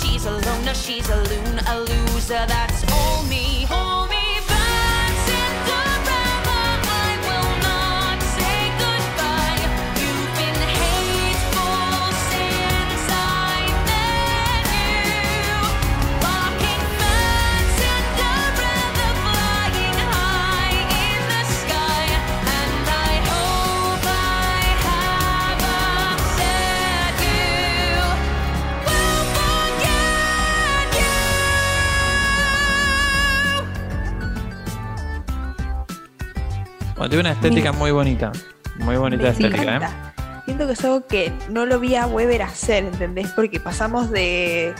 [0.00, 3.05] She's a loner, she's a loon, a loser, that's all
[36.96, 38.32] Bueno, tiene una estética muy bonita.
[38.78, 39.76] Muy bonita Me estética, ¿eh?
[39.76, 40.12] encanta.
[40.44, 43.32] Siento que es algo que no lo vi a Weber hacer, ¿entendés?
[43.32, 44.74] Porque pasamos de,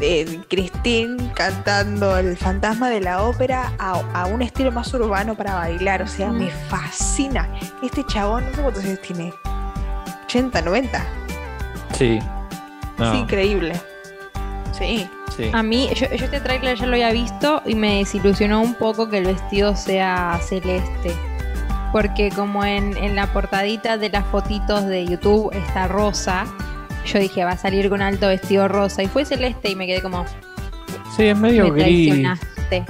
[0.00, 5.54] de Christine cantando el fantasma de la ópera a, a un estilo más urbano para
[5.54, 6.02] bailar.
[6.02, 7.48] O sea, me fascina.
[7.82, 9.32] Este chabón, no sé cuántos años tiene.
[10.24, 11.06] 80, 90.
[11.92, 12.18] Sí.
[12.98, 13.74] No, Es increíble.
[14.72, 15.08] Sí.
[15.36, 15.50] sí.
[15.52, 19.08] A mí, yo, yo este tráiler ya lo había visto y me desilusionó un poco
[19.08, 21.14] que el vestido sea celeste.
[21.94, 26.44] Porque como en, en la portadita de las fotitos de YouTube está rosa,
[27.06, 29.04] yo dije, va a salir con alto vestido rosa.
[29.04, 30.24] Y fue celeste y me quedé como,
[31.16, 31.84] Sí, es medio me gris.
[32.08, 32.84] traicionaste.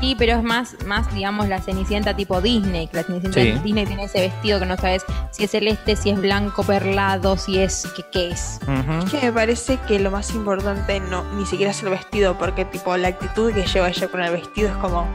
[0.00, 2.88] Sí, pero es más, más, digamos, la Cenicienta tipo Disney.
[2.88, 3.52] Que la Cenicienta Sí.
[3.64, 7.58] Disney tiene ese vestido que no sabes si es celeste, si es blanco perlado, si
[7.58, 7.88] es...
[7.96, 8.60] ¿Qué, qué es?
[9.06, 12.66] Es que me parece que lo más importante no ni siquiera es el vestido, porque
[12.66, 15.08] tipo la actitud que lleva ella con el vestido es como.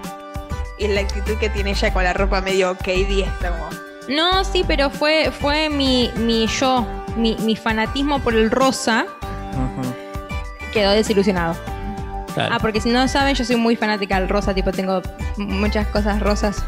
[0.83, 3.69] Y la actitud que tiene ella con la ropa medio KD está como.
[4.09, 9.05] No, sí, pero fue, fue mi, mi yo, mi, mi fanatismo por el rosa
[10.73, 11.55] quedó desilusionado.
[12.33, 12.55] Claro.
[12.55, 15.01] Ah, porque si no saben, yo soy muy fanática del rosa, tipo tengo
[15.37, 16.63] muchas cosas rosas.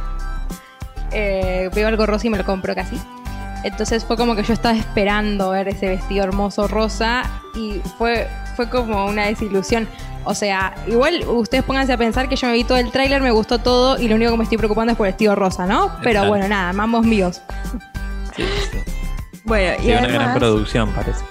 [1.12, 2.98] Eh, veo algo rosa y me lo compro casi.
[3.64, 7.24] Entonces fue como que yo estaba esperando ver ese vestido hermoso rosa
[7.56, 9.88] y fue, fue como una desilusión.
[10.26, 13.32] O sea, igual ustedes pónganse a pensar que yo me vi todo el tráiler, me
[13.32, 15.88] gustó todo y lo único que me estoy preocupando es por el vestido rosa, ¿no?
[16.02, 16.30] Pero Exacto.
[16.30, 17.42] bueno, nada, mambos míos.
[18.36, 18.80] Sí, sí.
[19.44, 21.24] Bueno, y Sí, una gran producción, parece.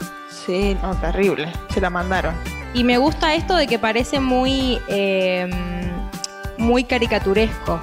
[0.46, 1.48] Sí, no, terrible.
[1.72, 2.34] Se la mandaron.
[2.72, 5.48] Y me gusta esto de que parece muy, eh,
[6.58, 7.80] muy caricaturesco.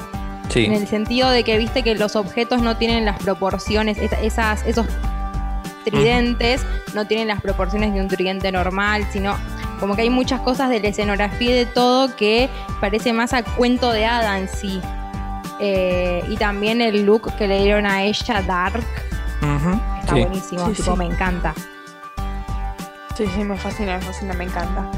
[0.50, 0.65] Sí.
[0.65, 4.65] En el sentido de que viste que los objetos no tienen las proporciones, esa- esas,
[4.65, 4.86] esos
[5.86, 6.62] tridentes
[6.93, 9.36] no tienen las proporciones de un tridente normal, sino
[9.82, 12.48] como que hay muchas cosas de la escenografía y de todo que
[12.80, 14.80] parece más a cuento de hada en sí.
[15.60, 18.84] Eh, y también el look que le dieron a ella, Dark,
[19.41, 19.80] Ujú.
[20.00, 20.22] está Sí.
[20.22, 20.98] buenísimo, Sí, tipo, sí.
[20.98, 21.54] me encanta.
[23.17, 24.89] Sí, sí, me fascina, me fascina, me encanta.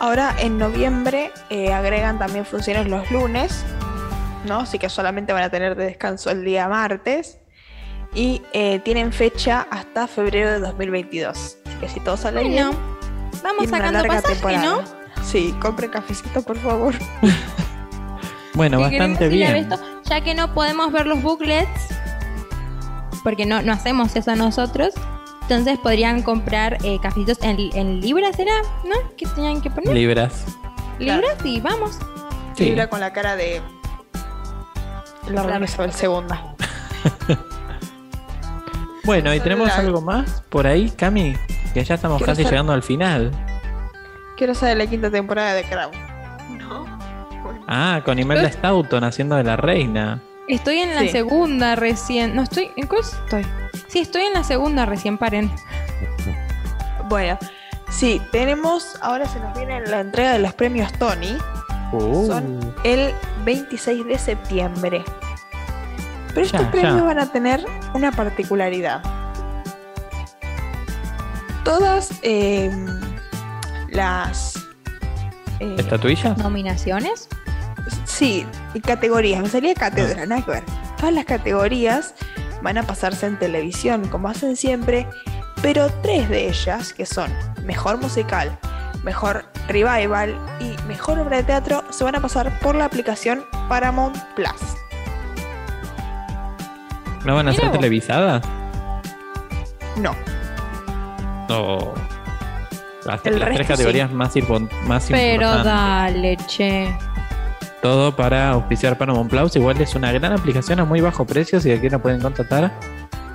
[0.00, 3.64] Ahora en noviembre eh, agregan también funciones los lunes,
[4.46, 4.60] ¿no?
[4.60, 7.38] Así que solamente van a tener de descanso el día martes.
[8.12, 11.58] Y eh, tienen fecha hasta febrero de 2022.
[11.64, 12.70] Así que si todo sale bien,
[13.42, 14.64] vamos sacando pasaje, temporada.
[14.64, 14.82] ¿no?
[15.24, 16.94] Sí, compren cafecito, por favor.
[18.54, 19.56] Bueno, bastante bien.
[19.56, 21.94] esto, ya que no podemos ver los booklets,
[23.22, 24.92] porque no, no hacemos eso nosotros,
[25.42, 28.52] entonces podrían comprar eh, cafecitos en, en libras, ¿será?
[28.84, 28.96] ¿No?
[29.16, 29.94] ¿Qué tenían que poner?
[29.94, 30.44] Libras.
[30.98, 31.98] libras y vamos.
[32.56, 32.64] Sí.
[32.64, 33.62] Libra con la cara de
[35.30, 37.36] la reina Isabel II.
[39.04, 41.34] Bueno, y tenemos algo más por ahí, Cami,
[41.72, 43.30] que ya estamos Quiero casi ser- llegando al final.
[44.36, 45.90] Quiero saber la quinta temporada de Crown.
[46.58, 46.86] No.
[47.68, 50.20] Ah, con Imelda Staunton haciendo de la reina.
[50.48, 51.10] Estoy en la Sí.
[51.10, 52.34] segunda recién.
[52.34, 52.70] No estoy.
[52.76, 53.46] ¿En cuál estoy?
[53.88, 55.50] Sí, estoy en la segunda recién, paren.
[57.08, 57.38] Bueno,
[57.90, 58.96] sí, tenemos.
[59.02, 61.36] Ahora se nos viene la entrega de los premios Tony.
[61.92, 63.12] Uh, Son el
[63.44, 65.04] 26 de septiembre.
[66.34, 67.02] Pero estos premios ya.
[67.02, 69.02] van a tener una particularidad.
[71.64, 72.70] Todas eh,
[73.90, 74.56] las.
[75.60, 76.36] eh, ¿Estatuillas?
[76.38, 77.28] ¿Nominaciones?
[78.04, 79.42] Sí, y categorías.
[79.42, 80.64] Me salía cátedra, nada que ver.
[80.96, 82.14] Todas las categorías
[82.62, 85.06] van a pasarse en televisión, como hacen siempre,
[85.62, 87.32] pero tres de ellas, que son
[87.64, 88.58] mejor musical,
[89.02, 94.16] mejor revival y mejor obra de teatro, se van a pasar por la aplicación Paramount
[94.36, 94.50] Plus.
[97.24, 97.78] ¿No van a Mira ser vos.
[97.78, 98.42] televisadas?
[99.96, 100.14] No,
[101.50, 101.94] O
[103.04, 105.64] las, El las resto tres categorías más, impor- más Pero importantes.
[105.64, 106.96] dale, che.
[107.82, 109.56] Todo para auspiciar Paramount Plus.
[109.56, 111.60] Igual es una gran aplicación a muy bajo precio.
[111.60, 112.72] Si aquí la pueden contratar.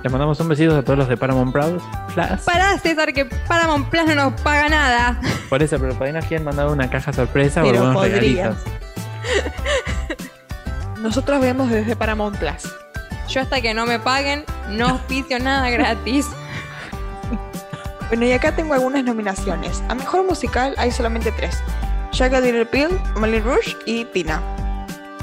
[0.04, 1.82] Les mandamos un besito a todos los de Paramount Plus.
[2.14, 2.40] Plus.
[2.44, 5.20] Pará, César, que Paramount Plus no nos paga nada.
[5.48, 8.56] Por eso, pero por ahí nos quieren mandar una caja sorpresa o algunos regalitos.
[11.02, 12.72] nosotros vemos desde Paramount Plus.
[13.28, 16.28] Yo hasta que no me paguen, no auspicio nada gratis.
[18.08, 19.82] Bueno, y acá tengo algunas nominaciones.
[19.88, 21.58] A mejor musical hay solamente tres:
[22.12, 24.40] Jagged Little Pill, Molly Rouge y Tina.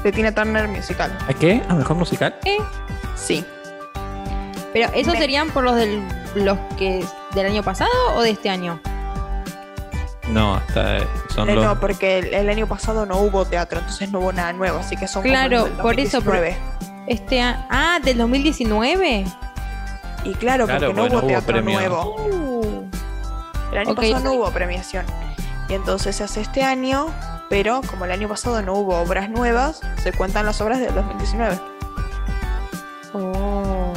[0.02, 1.16] De Tina Turner Musical.
[1.28, 1.62] ¿A qué?
[1.68, 2.34] ¿A mejor musical?
[2.44, 2.58] Eh,
[3.16, 3.44] Sí.
[4.72, 6.02] Pero esos Me- serían por los del
[6.34, 8.80] los que del año pasado o de este año?
[10.28, 10.98] No, hasta
[11.34, 11.64] son Eh, los.
[11.64, 14.96] No, porque el, el año pasado no hubo teatro, entonces no hubo nada nuevo, así
[14.96, 16.56] que son Claro, del por eso, 2019.
[17.06, 19.24] Este a- ah, del 2019.
[20.24, 21.78] Y claro, Claro, porque no porque no hubo hubo teatro premio.
[21.78, 22.16] nuevo.
[23.74, 25.04] El año pasado no hubo premiación.
[25.68, 27.06] Y entonces se hace este año,
[27.48, 31.58] pero como el año pasado no hubo obras nuevas, se cuentan las obras del 2019.
[33.14, 33.92] Oh.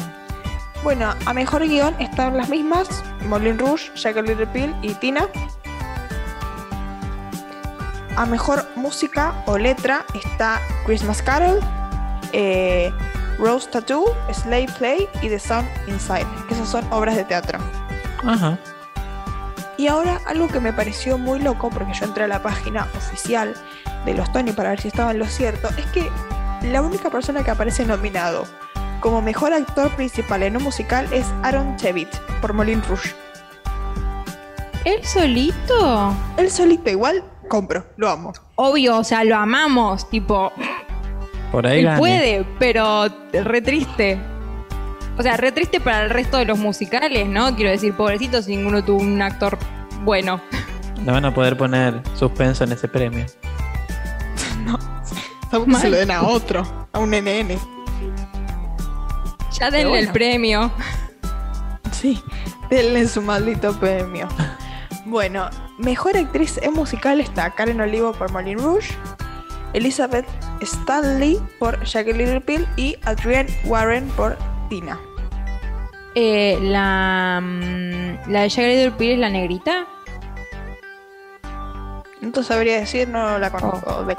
[0.84, 2.88] Bueno, a mejor guion están las mismas:
[3.28, 5.28] Moulin Rouge, Jack Little Pill y Tina.
[8.16, 11.60] A mejor música o letra está Christmas Carol,
[12.34, 12.92] eh,
[13.38, 17.60] Rose Tattoo, Slave Play y The Sun Inside, que esas son obras de teatro.
[18.26, 18.58] Ajá.
[19.78, 23.54] Y ahora algo que me pareció muy loco, porque yo entré a la página oficial
[24.06, 26.10] de los Tony para ver si estaba en lo cierto, es que
[26.64, 28.46] la única persona que aparece nominado
[29.00, 32.10] como mejor actor principal en un musical es Aaron Chevit
[32.42, 33.14] por Moulin Rouge.
[34.84, 36.16] ¿Él solito?
[36.38, 38.34] Él solito igual compro, lo amo.
[38.56, 40.52] Obvio, o sea, lo amamos, tipo,
[41.52, 44.20] Por ahí él puede, pero re triste.
[45.18, 47.56] O sea, re triste para el resto de los musicales, ¿no?
[47.56, 49.58] Quiero decir, pobrecitos, ninguno tuvo un actor
[50.04, 50.40] bueno.
[51.04, 53.26] Le van a poder poner suspenso en ese premio.
[55.50, 57.58] Tampoco se lo den a otro, a un NN.
[59.60, 60.08] Ya denle bueno.
[60.08, 60.72] el premio.
[61.92, 62.22] Sí,
[62.70, 64.28] denle su maldito premio.
[65.06, 65.50] Bueno,
[65.80, 68.94] mejor actriz en musical está Karen Olivo por Moulin Rouge,
[69.74, 70.28] Elizabeth
[70.62, 74.38] Stanley por Jack and Little Pill y Adrienne Warren por
[74.70, 75.00] Tina.
[76.20, 79.86] Eh, la, mm, la de Jagged Little Pill es la negrita.
[82.22, 84.04] No te sabría decir, no la conozco.
[84.08, 84.16] de-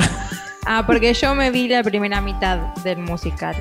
[0.65, 3.57] Ah, porque yo me vi la primera mitad del musical.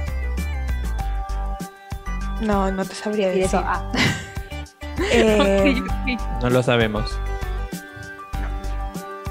[2.42, 3.46] No, no te sabría decir.
[3.46, 3.92] eso, ah.
[5.12, 5.82] Eh,
[6.42, 7.18] No lo sabemos.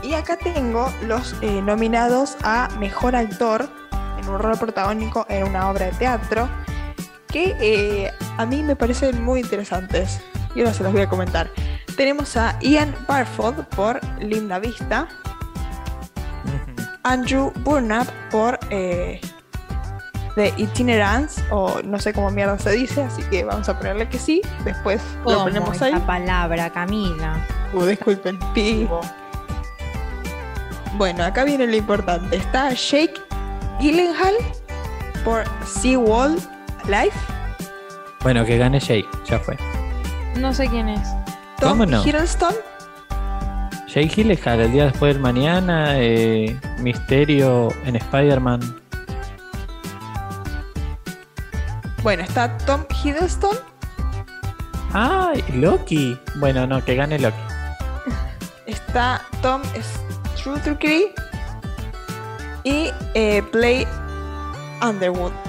[0.02, 3.68] y acá tengo los eh, nominados a mejor actor
[4.20, 6.48] en un rol protagónico en una obra de teatro
[7.28, 10.20] que eh, a mí me parecen muy interesantes
[10.54, 11.50] y ahora se los voy a comentar.
[11.96, 15.08] Tenemos a Ian Barford por Linda Vista,
[17.02, 19.20] Andrew Burnap por eh,
[20.34, 24.18] The Itinerance, o no sé cómo mierda se dice, así que vamos a ponerle que
[24.18, 24.42] sí.
[24.64, 25.94] Después lo ¿Cómo ponemos esa ahí.
[26.06, 27.46] palabra, Camila?
[27.72, 28.38] Uh, disculpen.
[28.52, 28.88] Pi.
[30.94, 32.36] Bueno, acá viene lo importante.
[32.36, 33.14] Está Jake
[33.80, 34.34] Gyllenhaal
[35.24, 36.36] por Seawall
[36.86, 37.18] Life.
[38.26, 39.56] Bueno, que gane Jake, ya fue.
[40.36, 41.08] No sé quién es.
[41.60, 42.04] Tom ¿Cómo no?
[42.04, 42.52] Hiddleston
[43.86, 48.80] Jake Gyllenhaal, el día después del mañana, eh, Misterio en Spider-Man.
[52.02, 53.56] Bueno, está Tom Hiddleston,
[54.92, 56.18] ¡Ay, Loki!
[56.40, 57.36] Bueno, no, que gane Loki.
[58.66, 59.62] está Tom
[60.36, 60.80] Struthers
[62.64, 63.86] y eh, Play
[64.82, 65.45] Underwood.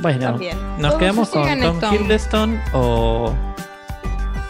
[0.00, 0.56] Bueno, También.
[0.78, 1.94] ¿nos Todos quedamos con Tom Tom.
[1.94, 3.34] Hiddleston o,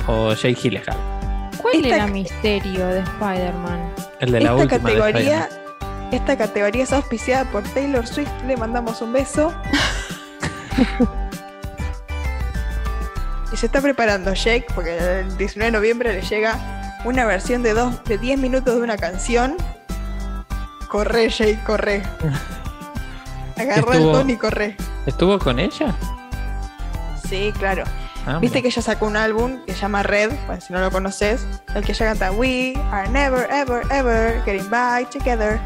[0.06, 0.98] o Jake Gyllenhaal?
[1.62, 3.92] ¿Cuál Esta- era Misterio de Spider-Man?
[4.20, 6.08] El de la Esta última de categoría, Spider-Man.
[6.12, 8.30] esta categoría es auspiciada por Taylor Swift.
[8.46, 9.52] Le mandamos un beso.
[13.52, 16.58] y se está preparando Jake porque el 19 de noviembre le llega
[17.04, 19.56] una versión de, dos, de 10 minutos de una canción.
[20.88, 22.02] Corre, Jake, corre.
[23.56, 24.76] Agarra el don y corre.
[25.08, 25.94] ¿Estuvo con ella?
[27.28, 27.84] Sí, claro.
[28.26, 28.62] Ah, Viste mira.
[28.62, 31.82] que ella sacó un álbum que se llama Red, bueno, si no lo conoces, el
[31.84, 35.58] que ella canta We are never, ever, ever getting back together.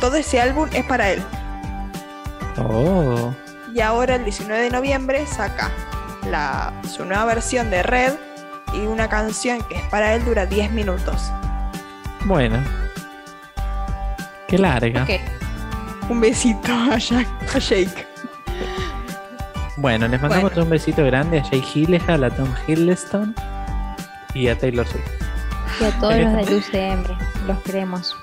[0.00, 1.22] Todo ese álbum es para él.
[2.58, 3.32] Oh,
[3.74, 5.70] Y ahora el 19 de noviembre saca
[6.30, 8.14] la, su nueva versión de Red
[8.74, 11.30] y una canción que es para él dura 10 minutos.
[12.24, 12.58] bueno.
[14.48, 15.02] Qué larga.
[15.02, 15.10] Ok.
[16.10, 18.06] Un besito a, Jack- a Jake.
[19.76, 20.64] Bueno, les mandamos Bueno.
[20.64, 23.34] un besito grande a Jake Gyllenhaal, a Tom Hiddleston
[24.34, 25.04] y a Taylor Swift.
[25.80, 26.50] Y a todos los está.
[26.50, 26.54] del
[27.04, 27.46] UCM.
[27.46, 28.16] Los queremos.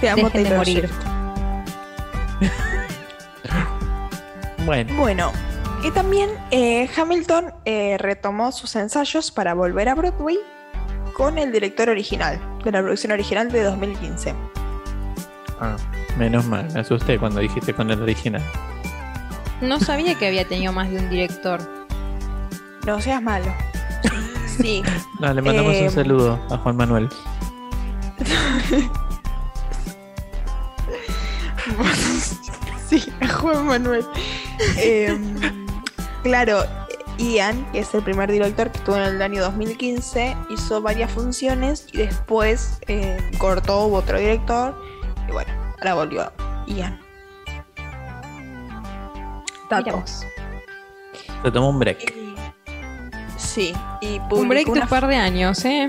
[0.00, 0.88] Te amo, Dejen de Taylor morir.
[0.88, 1.06] Swift.
[4.66, 5.32] Bueno, Bueno,
[5.82, 10.38] y también eh, Hamilton eh, retomó sus ensayos para volver a Broadway
[11.14, 14.34] con el director original de la producción original de 2015.
[15.60, 15.76] ah,
[16.18, 18.42] menos mal, me asusté cuando dijiste con el original.
[19.60, 21.60] No sabía que había tenido más de un director.
[22.86, 23.52] No seas malo.
[24.46, 24.82] Sí.
[25.20, 27.08] No, le mandamos Eh, un saludo a Juan Manuel.
[32.88, 34.04] sí, a Juan Manuel.
[34.76, 35.36] Em,
[36.22, 36.62] claro,
[37.18, 41.86] Ian, que es el primer director que estuvo en el año 2015, hizo varias funciones
[41.92, 44.74] y después eh, cortó, hubo otro director
[45.28, 46.32] y bueno, ahora volvió
[46.66, 47.00] Ian.
[49.70, 50.00] Mira Dato.
[50.00, 50.26] vos.
[51.42, 52.14] Se tomó un break.
[53.36, 55.86] Sí, y publicó Un break de una un par de años, ¿eh?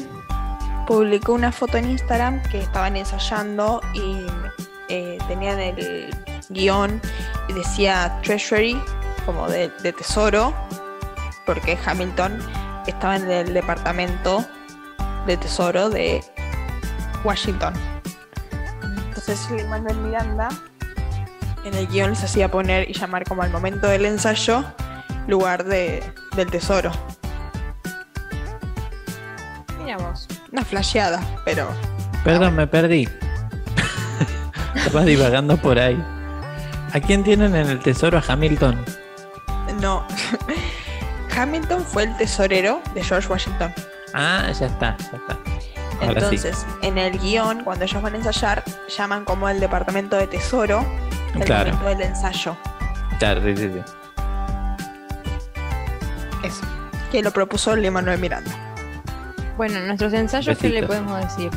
[0.88, 4.25] publicó una foto en Instagram que estaban ensayando y
[4.89, 6.09] eh, tenían el
[6.49, 7.01] guion
[7.47, 8.82] y decía Treasury
[9.25, 10.53] como de, de tesoro,
[11.45, 12.39] porque Hamilton
[12.88, 14.45] estaba en el departamento
[15.25, 16.21] de tesoro de
[17.23, 17.73] Washington.
[19.07, 20.49] Entonces Lin Manuel Miranda
[21.66, 24.64] en el guion les hacía poner y llamar como al momento del ensayo
[25.28, 26.03] lugar de,
[26.36, 26.91] del tesoro.
[29.84, 30.28] Mira vos.
[30.51, 31.68] Una flasheada, pero
[32.24, 33.07] Perdón, me perdí.
[34.76, 36.01] Estaba divagando por ahí.
[36.93, 38.78] ¿A quién tienen en el tesoro a Hamilton?
[39.80, 40.05] no.
[41.36, 43.74] Hamilton fue el tesorero de George Washington.
[44.14, 45.38] Ah, ya está, ya está.
[46.01, 46.36] Ahora sí.
[46.36, 48.64] Entonces, en el guion, cuando ellos van a ensayar,
[48.95, 50.86] llaman como el departamento de tesoro
[51.36, 51.73] el Claro.
[51.73, 52.57] momento del ensayo.
[53.19, 53.82] Claro, sí, sí, sí.
[56.43, 56.61] Eso.
[57.11, 58.51] Que lo propuso Lin Manuel Miranda.
[59.57, 60.95] Bueno, en nuestros ensayos, ¿qué le Besitos.
[61.05, 61.51] podemos decir?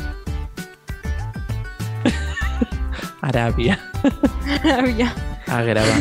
[3.21, 3.79] Arabia.
[4.77, 5.13] Había
[5.47, 5.87] Agrava.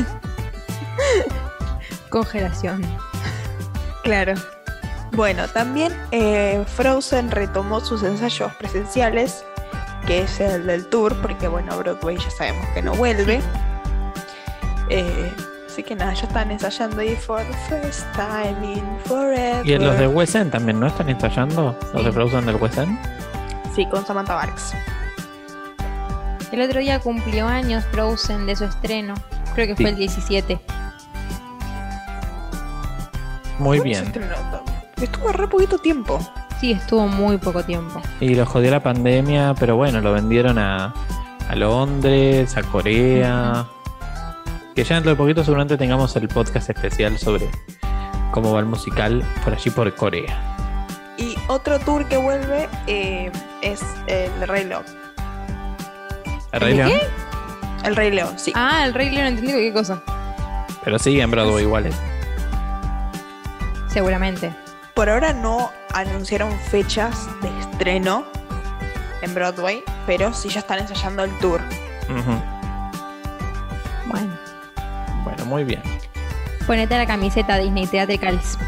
[2.10, 2.82] congelación.
[4.02, 4.34] Claro.
[5.12, 9.44] Bueno, también eh, Frozen retomó sus ensayos presenciales,
[10.06, 13.40] que es el del tour, porque bueno, Broadway ya sabemos que no vuelve.
[14.96, 15.32] Eh,
[15.66, 19.66] así que nada, ya están ensayando ahí for the first time in forever.
[19.66, 21.76] Y en los de West End también, ¿no están ensayando?
[21.92, 22.96] Los de Frozen del West End.
[23.74, 24.72] Sí, con Samantha Barks.
[26.52, 29.14] El otro día cumplió años Frozen de su estreno.
[29.56, 30.60] Creo que fue el 17.
[33.58, 34.32] Muy ¿Cuándo se bien.
[35.02, 36.20] Estuvo re poquito tiempo.
[36.60, 38.00] Sí, estuvo muy poco tiempo.
[38.20, 40.94] Y lo jodió la pandemia, pero bueno, lo vendieron a,
[41.48, 43.66] a Londres, a Corea.
[44.74, 47.48] Que ya dentro de poquito seguramente tengamos el podcast especial sobre
[48.32, 50.56] cómo va el musical por allí por Corea.
[51.16, 53.30] Y otro tour que vuelve eh,
[53.62, 54.82] es el de Rey León.
[56.50, 56.92] ¿El Rey León?
[57.84, 58.52] El Rey León, sí.
[58.56, 60.02] Ah, el Rey León, entendí qué cosa.
[60.82, 61.94] Pero sigue en Broadway iguales.
[63.88, 64.52] Seguramente.
[64.94, 68.24] Por ahora no anunciaron fechas de estreno
[69.22, 71.60] en Broadway, pero sí ya están ensayando el tour.
[72.08, 72.63] Bueno.
[75.44, 75.82] Bueno, muy bien.
[76.66, 78.58] Ponete la camiseta Disney Theatricals.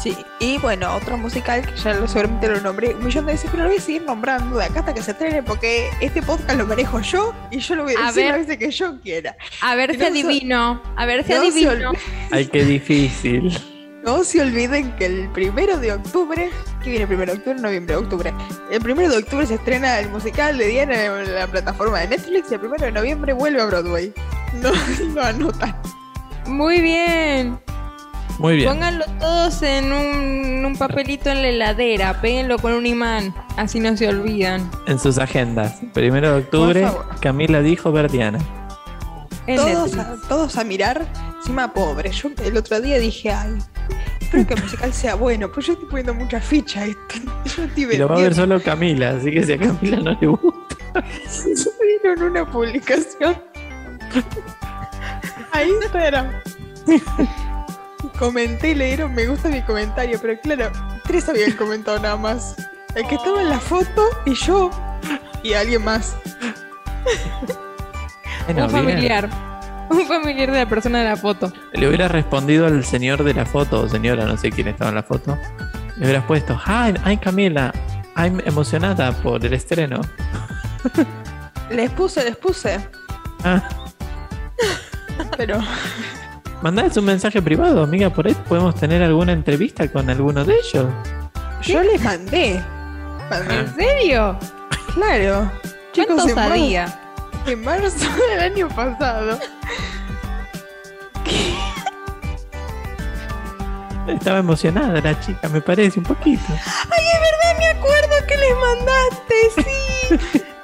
[0.00, 3.50] Sí, y bueno, otro musical que ya lo, seguramente lo nombré un millón de veces,
[3.50, 6.56] pero lo voy a seguir nombrando de acá hasta que se estrene porque este podcast
[6.56, 8.30] lo manejo yo y yo lo voy a, A decir ver.
[8.32, 9.36] las veces que yo quiera.
[9.62, 10.82] A ver si no adivino.
[10.96, 11.92] A ver si no adivino.
[12.30, 13.58] Ay, qué difícil.
[14.04, 16.50] No se olviden que el primero de octubre,
[16.84, 17.58] ¿qué viene primero de octubre?
[17.60, 18.32] Noviembre, octubre.
[18.70, 22.48] El primero de octubre se estrena el musical de Diana en la plataforma de Netflix
[22.52, 24.12] y el primero de noviembre vuelve a Broadway.
[24.62, 24.72] No
[25.14, 25.76] lo anotan.
[26.46, 27.58] Muy bien.
[28.38, 28.68] Muy bien.
[28.68, 32.20] Pónganlo todos en un, un papelito en la heladera.
[32.20, 33.34] Péguenlo con un imán.
[33.56, 34.70] Así no se olvidan.
[34.86, 35.80] En sus agendas.
[35.94, 36.86] Primero de octubre.
[37.20, 38.38] Camila dijo Verdiana.
[39.54, 42.10] Todos a, todos a mirar, encima pobre.
[42.10, 43.58] Yo el otro día dije, ay,
[44.20, 47.14] espero que el musical sea bueno, pues yo estoy poniendo mucha ficha a esto.
[47.56, 50.18] Yo estoy Y lo va a ver solo Camila, así que si a Camila no
[50.20, 51.04] le gusta.
[51.28, 53.36] Subieron una publicación
[55.52, 56.30] a Instagram.
[58.18, 60.70] Comenté y le dieron me gusta a mi comentario, pero claro,
[61.04, 62.56] tres habían comentado nada más.
[62.94, 64.70] El que estaba en la foto y yo
[65.42, 66.16] y alguien más.
[68.46, 68.84] Bueno, un bien.
[68.84, 69.30] familiar.
[69.88, 71.52] Un familiar de la persona de la foto.
[71.72, 74.96] Le hubiera respondido al señor de la foto, o señora, no sé quién estaba en
[74.96, 75.38] la foto.
[75.96, 77.72] Le hubieras puesto, hi, I'm Camila,
[78.16, 80.00] I'm emocionada por el estreno.
[81.70, 82.78] Les puse, les puse.
[83.44, 83.62] Ah,
[85.36, 85.60] Pero
[86.62, 90.86] mandales un mensaje privado, amiga, por ahí podemos tener alguna entrevista con alguno de ellos.
[91.62, 92.62] yo les mandé.
[93.30, 94.38] Mandé, ¿En serio?
[94.94, 95.50] Claro.
[95.92, 96.98] Chicos, ¿Cuántos en marzo,
[97.46, 99.38] en marzo del año pasado.
[104.08, 106.44] Estaba emocionada la chica, me parece un poquito.
[106.48, 109.62] Ay, es verdad, me acuerdo que les mandaste,
[110.30, 110.42] sí.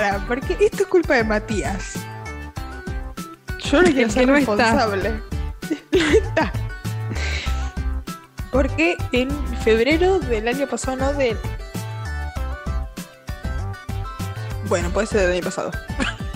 [0.00, 1.94] no, pará, porque esto es culpa de Matías.
[3.70, 4.54] Yo no quiero ser no está.
[4.54, 5.22] responsable.
[5.90, 6.52] No está.
[8.50, 11.36] Porque en febrero del año pasado, no del.
[14.68, 15.70] Bueno, puede ser del año pasado.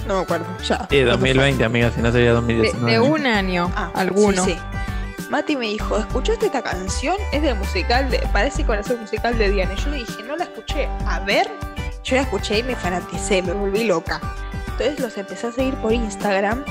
[0.06, 0.88] No me acuerdo, ya.
[0.90, 2.90] Sí, 2020, amiga, si no sería De, 2019.
[2.90, 3.70] de un año.
[3.76, 4.44] Ah, alguno.
[4.44, 5.28] sí, sí.
[5.30, 7.16] Mati me dijo, ¿escuchaste esta canción?
[7.32, 9.74] Es del musical, de, parece el musical de Diana.
[9.74, 10.88] Y yo le dije, no la escuché.
[11.06, 11.48] A ver,
[12.04, 14.20] yo la escuché y me fanaticé, me volví loca.
[14.72, 16.64] Entonces los empecé a seguir por Instagram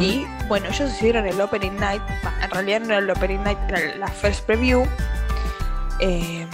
[0.00, 2.02] y bueno, ellos hicieron el Opening Night.
[2.42, 4.86] En realidad no era el Opening Night, era la First Preview.
[6.00, 6.46] Eh,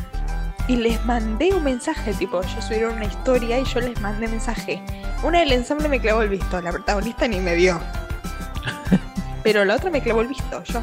[0.67, 4.83] y les mandé un mensaje, tipo, ellos subieron una historia y yo les mandé mensaje.
[5.23, 7.81] Una del ensamble me clavó el visto, la protagonista ni me vio.
[9.43, 10.83] Pero la otra me clavó el visto, yo.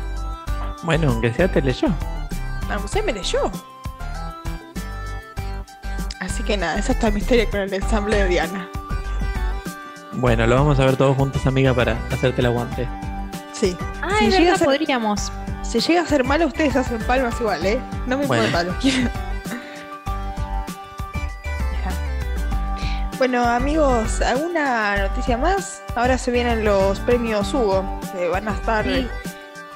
[0.83, 1.89] Bueno, aunque sea te leyó.
[2.69, 3.51] La museo me leyó.
[6.41, 8.67] Así que nada, esa es toda mi historia con el ensamble de Diana.
[10.13, 12.89] Bueno, lo vamos a ver todos juntos, amiga, para hacerte el aguante.
[13.53, 13.77] Sí.
[14.01, 15.31] Ah, Si es llega a verdad, ser- podríamos.
[15.61, 17.79] Si llega a ser malo, ustedes hacen palmas igual, ¿eh?
[18.07, 18.43] No me Bueno.
[18.45, 19.07] importa, los quiero.
[23.19, 25.83] Bueno, amigos, ¿alguna noticia más?
[25.95, 29.07] Ahora se vienen los premios Hugo, que van a estar Sí.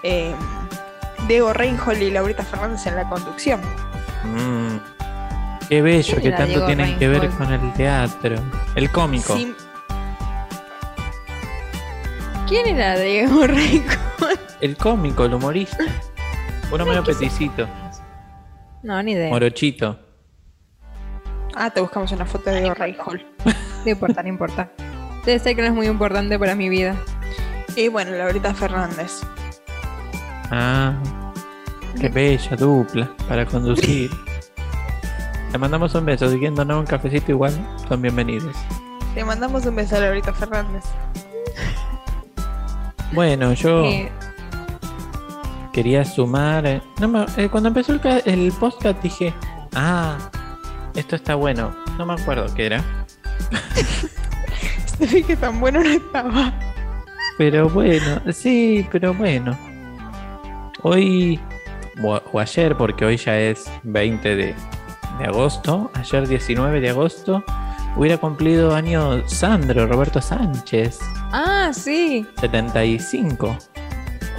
[0.02, 0.34] eh,
[1.28, 3.62] Diego Reinhold y Laurita Fernández en la conducción.
[4.24, 4.65] Mm.
[5.70, 8.36] Qué bello ¿Quién que tanto Diego tienen que ver con el teatro.
[8.76, 9.36] El cómico.
[12.48, 14.40] ¿Quién era Diego Reinhold?
[14.62, 15.84] El cómico, el humorista.
[16.72, 17.68] Uno medio peticito.
[18.84, 19.30] No, ni idea.
[19.30, 20.00] Morochito.
[21.56, 23.22] Ah, te buscamos una foto de Diego Reinhold.
[23.86, 24.72] No importa, no importa.
[25.26, 26.96] Debe ser que no es muy importante para mi vida.
[27.76, 29.22] Y bueno, Laurita Fernández.
[30.52, 30.94] Ah,
[32.00, 34.12] qué bella dupla para conducir.
[35.56, 36.30] Le mandamos un beso.
[36.30, 37.54] Si quieren donar un cafecito igual,
[37.88, 38.54] son bienvenidos.
[39.16, 40.84] Le mandamos un beso a Laurita Fernández.
[43.14, 44.12] Bueno, yo Eh,
[45.72, 46.66] quería sumar.
[46.66, 49.34] eh, no me- eh, cuando empezó el, ca- el podcast dije,
[49.76, 50.18] ah,
[50.94, 51.74] esto está bueno.
[51.98, 52.84] No me acuerdo qué era.
[55.00, 56.52] Ve que tan bueno no estaba.
[57.38, 59.58] Pero bueno, sí, pero bueno.
[60.82, 61.40] Hoy,
[62.04, 64.54] o, o ayer, porque hoy ya es 20 de,
[65.20, 67.44] de agosto, ayer 19 de agosto,
[67.96, 71.00] hubiera cumplido año Sandro, Roberto Sánchez,
[71.32, 72.26] Ah, sí.
[72.40, 73.58] 75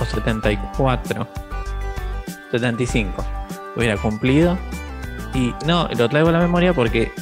[0.01, 1.27] o 74.
[2.51, 3.25] 75.
[3.77, 4.57] Hubiera cumplido.
[5.35, 7.13] Y no, lo traigo a la memoria porque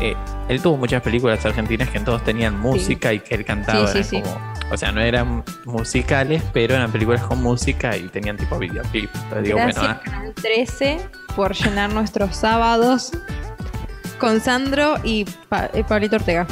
[0.00, 0.16] eh,
[0.48, 3.86] él tuvo muchas películas argentinas que en todos tenían música y que él cantaba.
[3.88, 4.20] Sí, sí.
[4.22, 9.10] como- o sea, no eran musicales, pero eran películas con música y tenían tipo videoclip.
[9.14, 11.00] Entonces digo, Gracias, bueno, ah, Canal 13,
[11.36, 13.12] por llenar nuestros sábados
[14.18, 16.46] con Sandro y Pa- eh, Pablito Ortega.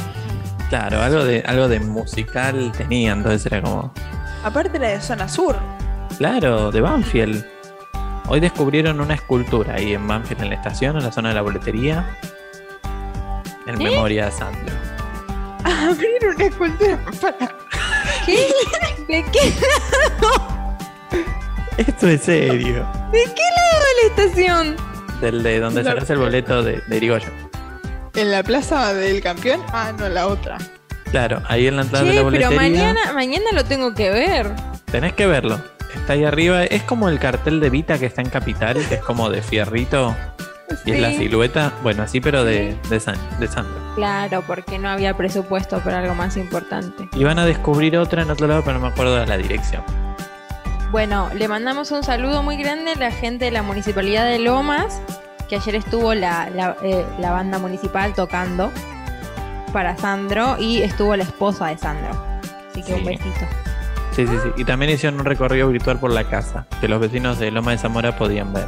[0.69, 3.93] claro, algo de, algo de musical tenía, entonces era como,
[4.43, 5.55] Aparte la de Zona Sur.
[6.17, 7.45] claro, de Banfield.
[8.27, 11.41] Hoy descubrieron una escultura ahí en Banfield, en la estación, en la zona de la
[11.41, 12.05] boletería,
[13.65, 13.83] en ¿Eh?
[13.83, 14.75] memoria de Sandro.
[15.63, 17.62] Abrir una escultura para.
[18.25, 18.47] ¿Qué?
[19.07, 19.53] ¿De qué
[21.77, 22.85] Esto es serio.
[23.11, 24.75] ¿De qué lado de la estación?
[25.21, 27.31] Del de donde La- sacas el boleto de, de Irigoyen.
[28.15, 29.61] ¿En la plaza del campeón?
[29.71, 30.57] Ah, no, la otra.
[31.11, 32.57] Claro, ahí en la entrada de Che, la pero boletería.
[32.59, 34.51] mañana, mañana lo tengo que ver.
[34.91, 35.59] Tenés que verlo.
[35.95, 36.63] Está ahí arriba.
[36.63, 40.15] Es como el cartel de Vita que está en Capital, que es como de fierrito.
[40.85, 41.17] Y es la Sí.
[41.17, 41.71] silueta.
[41.83, 43.81] Bueno, así, pero de, de, San- de Sandro.
[43.95, 47.07] Claro, porque no había presupuesto para algo más importante.
[47.13, 49.83] Y van a descubrir otra en otro lado, pero no me acuerdo de la dirección.
[50.91, 55.01] Bueno, le mandamos un saludo muy grande a la gente de la Municipalidad de Lomas,
[55.49, 58.71] que ayer estuvo la, la, eh, la banda municipal tocando
[59.71, 62.11] para Sandro y estuvo la esposa de Sandro.
[62.71, 63.05] Así que un Sí.
[63.05, 63.45] besito.
[64.11, 64.49] Sí, sí, sí.
[64.57, 67.79] Y también hicieron un recorrido virtual por la casa, que los vecinos de Loma de
[67.79, 68.67] Zamora podían ver.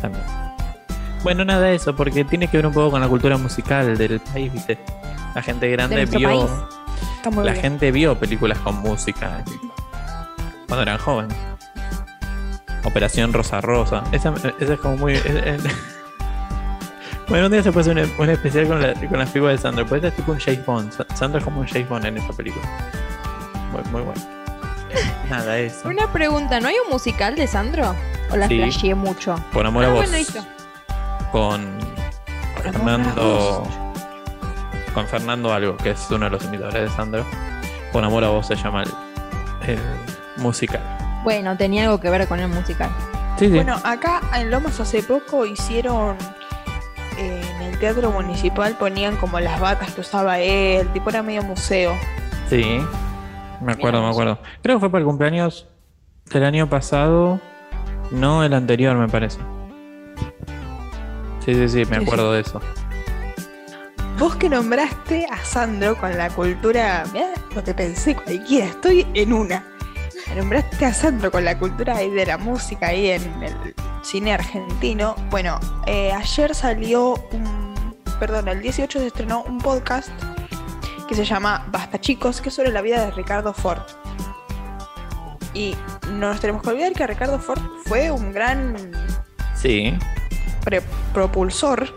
[0.00, 0.24] También.
[1.22, 4.20] Bueno, nada de eso, porque tiene que ver un poco con la cultura musical del
[4.20, 4.78] país, ¿viste?
[5.34, 6.48] La gente grande vio.
[7.36, 7.56] La bien.
[7.56, 9.44] gente vio películas con música
[10.66, 11.36] cuando eran jóvenes.
[12.84, 14.02] Operación Rosa Rosa.
[14.10, 15.12] Esa, esa es como muy.
[15.14, 15.62] es- es-
[17.28, 19.58] bueno, un día se puede hacer un, un especial con la, con la figura de
[19.58, 19.86] Sandro.
[19.86, 20.92] Pues es tipo un James Bond.
[20.92, 22.64] Sa- Sandro es como un James Bond en esa película.
[23.70, 24.20] Muy, muy bueno.
[25.30, 25.88] Nada, eso.
[25.88, 27.94] Una pregunta, ¿no hay un musical de Sandro?
[28.30, 28.94] ¿O la Sí.
[28.94, 29.36] mucho?
[29.52, 30.10] Por amor a Ah, vos.
[30.10, 30.46] bueno.
[31.32, 31.66] Con
[32.62, 33.66] Fernando.
[34.94, 37.24] Con Fernando Algo, que es uno de los imitadores de Sandro.
[37.92, 38.90] Por amor a vos se llama el,
[39.70, 39.78] el
[40.36, 40.80] musical.
[41.24, 42.90] Bueno, tenía algo que ver con el musical.
[43.38, 43.54] Sí, sí.
[43.54, 46.16] Bueno, acá en Lomas hace poco hicieron.
[47.18, 51.42] eh, en el teatro municipal ponían como las batas que usaba él, tipo era medio
[51.42, 51.94] museo.
[52.48, 52.78] Sí,
[53.60, 54.38] me acuerdo, me acuerdo.
[54.62, 55.66] Creo que fue para el cumpleaños
[56.30, 57.40] del año pasado,
[58.10, 59.38] no el anterior, me parece.
[61.44, 62.60] Sí, sí, sí, me acuerdo de eso.
[64.18, 67.04] Vos que nombraste a Sandro con la cultura.
[67.12, 69.64] Mirá lo que pensé cualquiera, estoy en una.
[70.36, 75.16] Nombraste a Sandro con la cultura ahí de la música ahí en el cine argentino.
[75.30, 77.96] Bueno, eh, ayer salió un.
[78.20, 80.10] Perdón, el 18 se estrenó un podcast
[81.08, 83.82] que se llama Basta Chicos, que es sobre la vida de Ricardo Ford.
[85.54, 85.74] Y
[86.08, 88.92] no nos tenemos que olvidar que Ricardo Ford fue un gran
[89.56, 89.92] Sí,
[91.12, 91.88] propulsor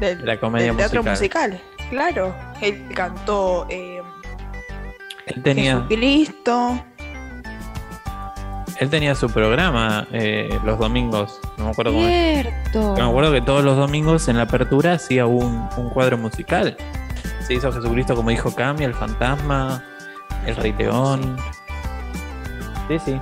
[0.00, 1.50] del, La comedia del teatro musical.
[1.52, 1.88] musical.
[1.90, 4.02] Claro, él cantó eh,
[5.26, 6.82] Él tenía, Jesucristo.
[8.80, 11.38] él tenía su programa eh, los domingos.
[11.56, 11.92] No me acuerdo.
[11.92, 12.94] Cierto.
[12.94, 16.76] Me acuerdo que todos los domingos en la apertura hacía un, un cuadro musical.
[17.46, 19.82] Se hizo Jesucristo, como dijo Cami, el fantasma,
[20.46, 21.36] el Rey León.
[22.88, 23.20] Sí, sí.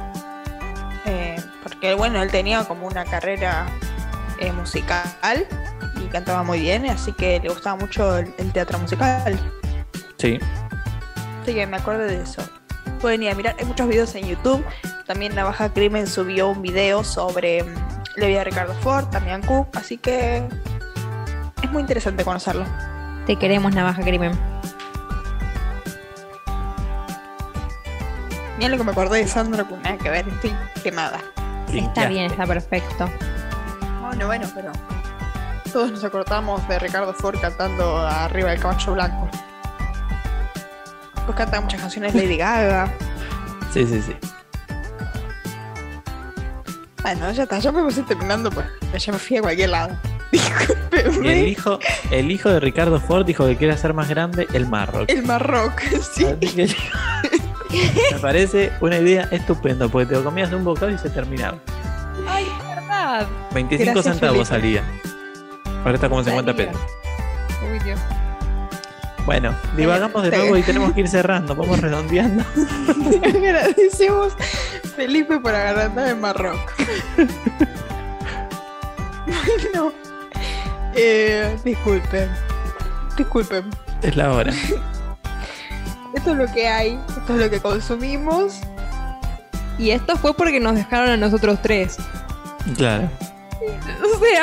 [1.07, 3.67] eh, porque bueno, él tenía como una carrera
[4.41, 5.47] eh, musical
[6.03, 9.39] y cantaba muy bien, así que le gustaba mucho el, el teatro musical.
[10.19, 10.39] Sí.
[11.43, 12.43] Así que me acuerdo de eso.
[13.01, 14.65] Pueden ir a mirar, hay muchos videos en YouTube.
[15.07, 17.75] También Navaja Crimen subió un video sobre mm,
[18.17, 20.43] la vida de Ricardo Ford, también Cook, así que
[21.63, 22.65] es muy interesante conocerlo.
[23.27, 24.33] Te queremos, Navaja Crimen.
[28.57, 31.21] Mira lo que me acordé de Sandra con nada que ver, estoy quemada.
[31.73, 33.11] Está bien, está perfecto.
[34.15, 34.71] Bueno, bueno, pero
[35.73, 39.29] todos nos acordamos de Ricardo Ford cantando arriba del caballo blanco.
[41.27, 42.95] Pues canta muchas canciones Lady Gaga.
[43.73, 44.15] Sí, sí, sí.
[47.03, 49.97] Bueno, ya está, ya me puse terminando, pues ya me fui a cualquier lado.
[51.21, 51.81] Y el hijo,
[52.13, 55.11] el hijo de Ricardo Ford dijo que quiere hacer más grande el Marrock.
[55.11, 55.81] El Marroc,
[56.15, 56.25] sí.
[58.13, 61.59] Me parece una idea estupenda, porque te lo comías de un bocado y se terminaba.
[62.29, 62.47] Ay,
[63.19, 63.29] verdad.
[63.53, 64.79] 25 Gracias, centavos Felipe.
[64.83, 65.01] salía.
[65.85, 66.73] Ahora está como 50 Salía.
[66.73, 66.83] pesos.
[67.71, 68.01] Uy, Dios.
[69.27, 71.55] Bueno, divagamos de Está nuevo y tenemos que ir cerrando.
[71.57, 72.45] Vamos redondeando.
[73.25, 74.35] Agradecemos
[74.97, 76.59] Felipe por agrandar el Marroc.
[79.27, 79.93] bueno,
[80.95, 82.31] eh, disculpen.
[83.17, 83.71] Disculpen.
[84.03, 84.53] Es la hora.
[86.15, 88.61] Esto es lo que hay, esto es lo que consumimos.
[89.79, 91.97] Y esto fue porque nos dejaron a nosotros tres.
[92.77, 93.11] Claro.
[94.03, 94.43] O sea,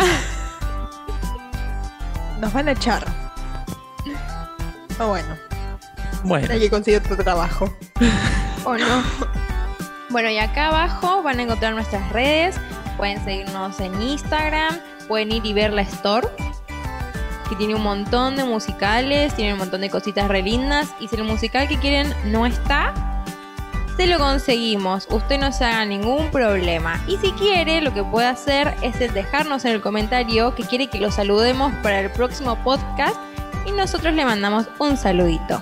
[2.39, 3.05] Nos van a echar.
[4.99, 5.36] Ah, bueno,
[6.24, 7.74] Bueno, hay que conseguir otro trabajo.
[8.65, 9.03] o no.
[10.09, 12.55] Bueno, y acá abajo van a encontrar nuestras redes.
[12.97, 14.78] Pueden seguirnos en Instagram.
[15.07, 16.28] Pueden ir y ver la store.
[17.49, 19.34] Que tiene un montón de musicales.
[19.36, 20.89] Tiene un montón de cositas re lindas.
[20.99, 23.20] Y si el musical que quieren no está,
[24.02, 25.08] se lo conseguimos.
[25.12, 26.99] Usted no se haga ningún problema.
[27.08, 30.99] Y si quiere, lo que puede hacer es dejarnos en el comentario que quiere que
[30.99, 33.16] lo saludemos para el próximo podcast.
[33.68, 35.62] Y nosotros le mandamos un saludito.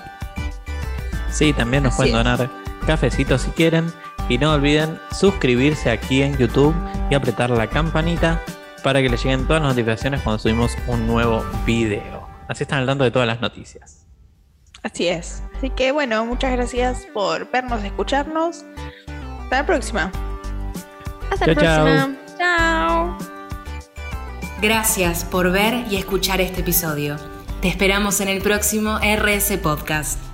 [1.30, 2.38] sí, también nos Así pueden es.
[2.38, 2.50] donar
[2.86, 3.92] cafecitos si quieren.
[4.30, 6.74] Y no olviden suscribirse aquí en YouTube
[7.10, 8.40] y apretar la campanita
[8.82, 12.26] para que les lleguen todas las notificaciones cuando subimos un nuevo video.
[12.48, 13.99] Así están al tanto de todas las noticias.
[14.82, 15.42] Así es.
[15.56, 18.64] Así que bueno, muchas gracias por vernos, escucharnos.
[19.42, 20.12] Hasta la próxima.
[21.30, 22.16] Hasta la Chao, próxima.
[22.38, 23.18] Chao.
[24.62, 27.16] Gracias por ver y escuchar este episodio.
[27.60, 30.29] Te esperamos en el próximo RS Podcast.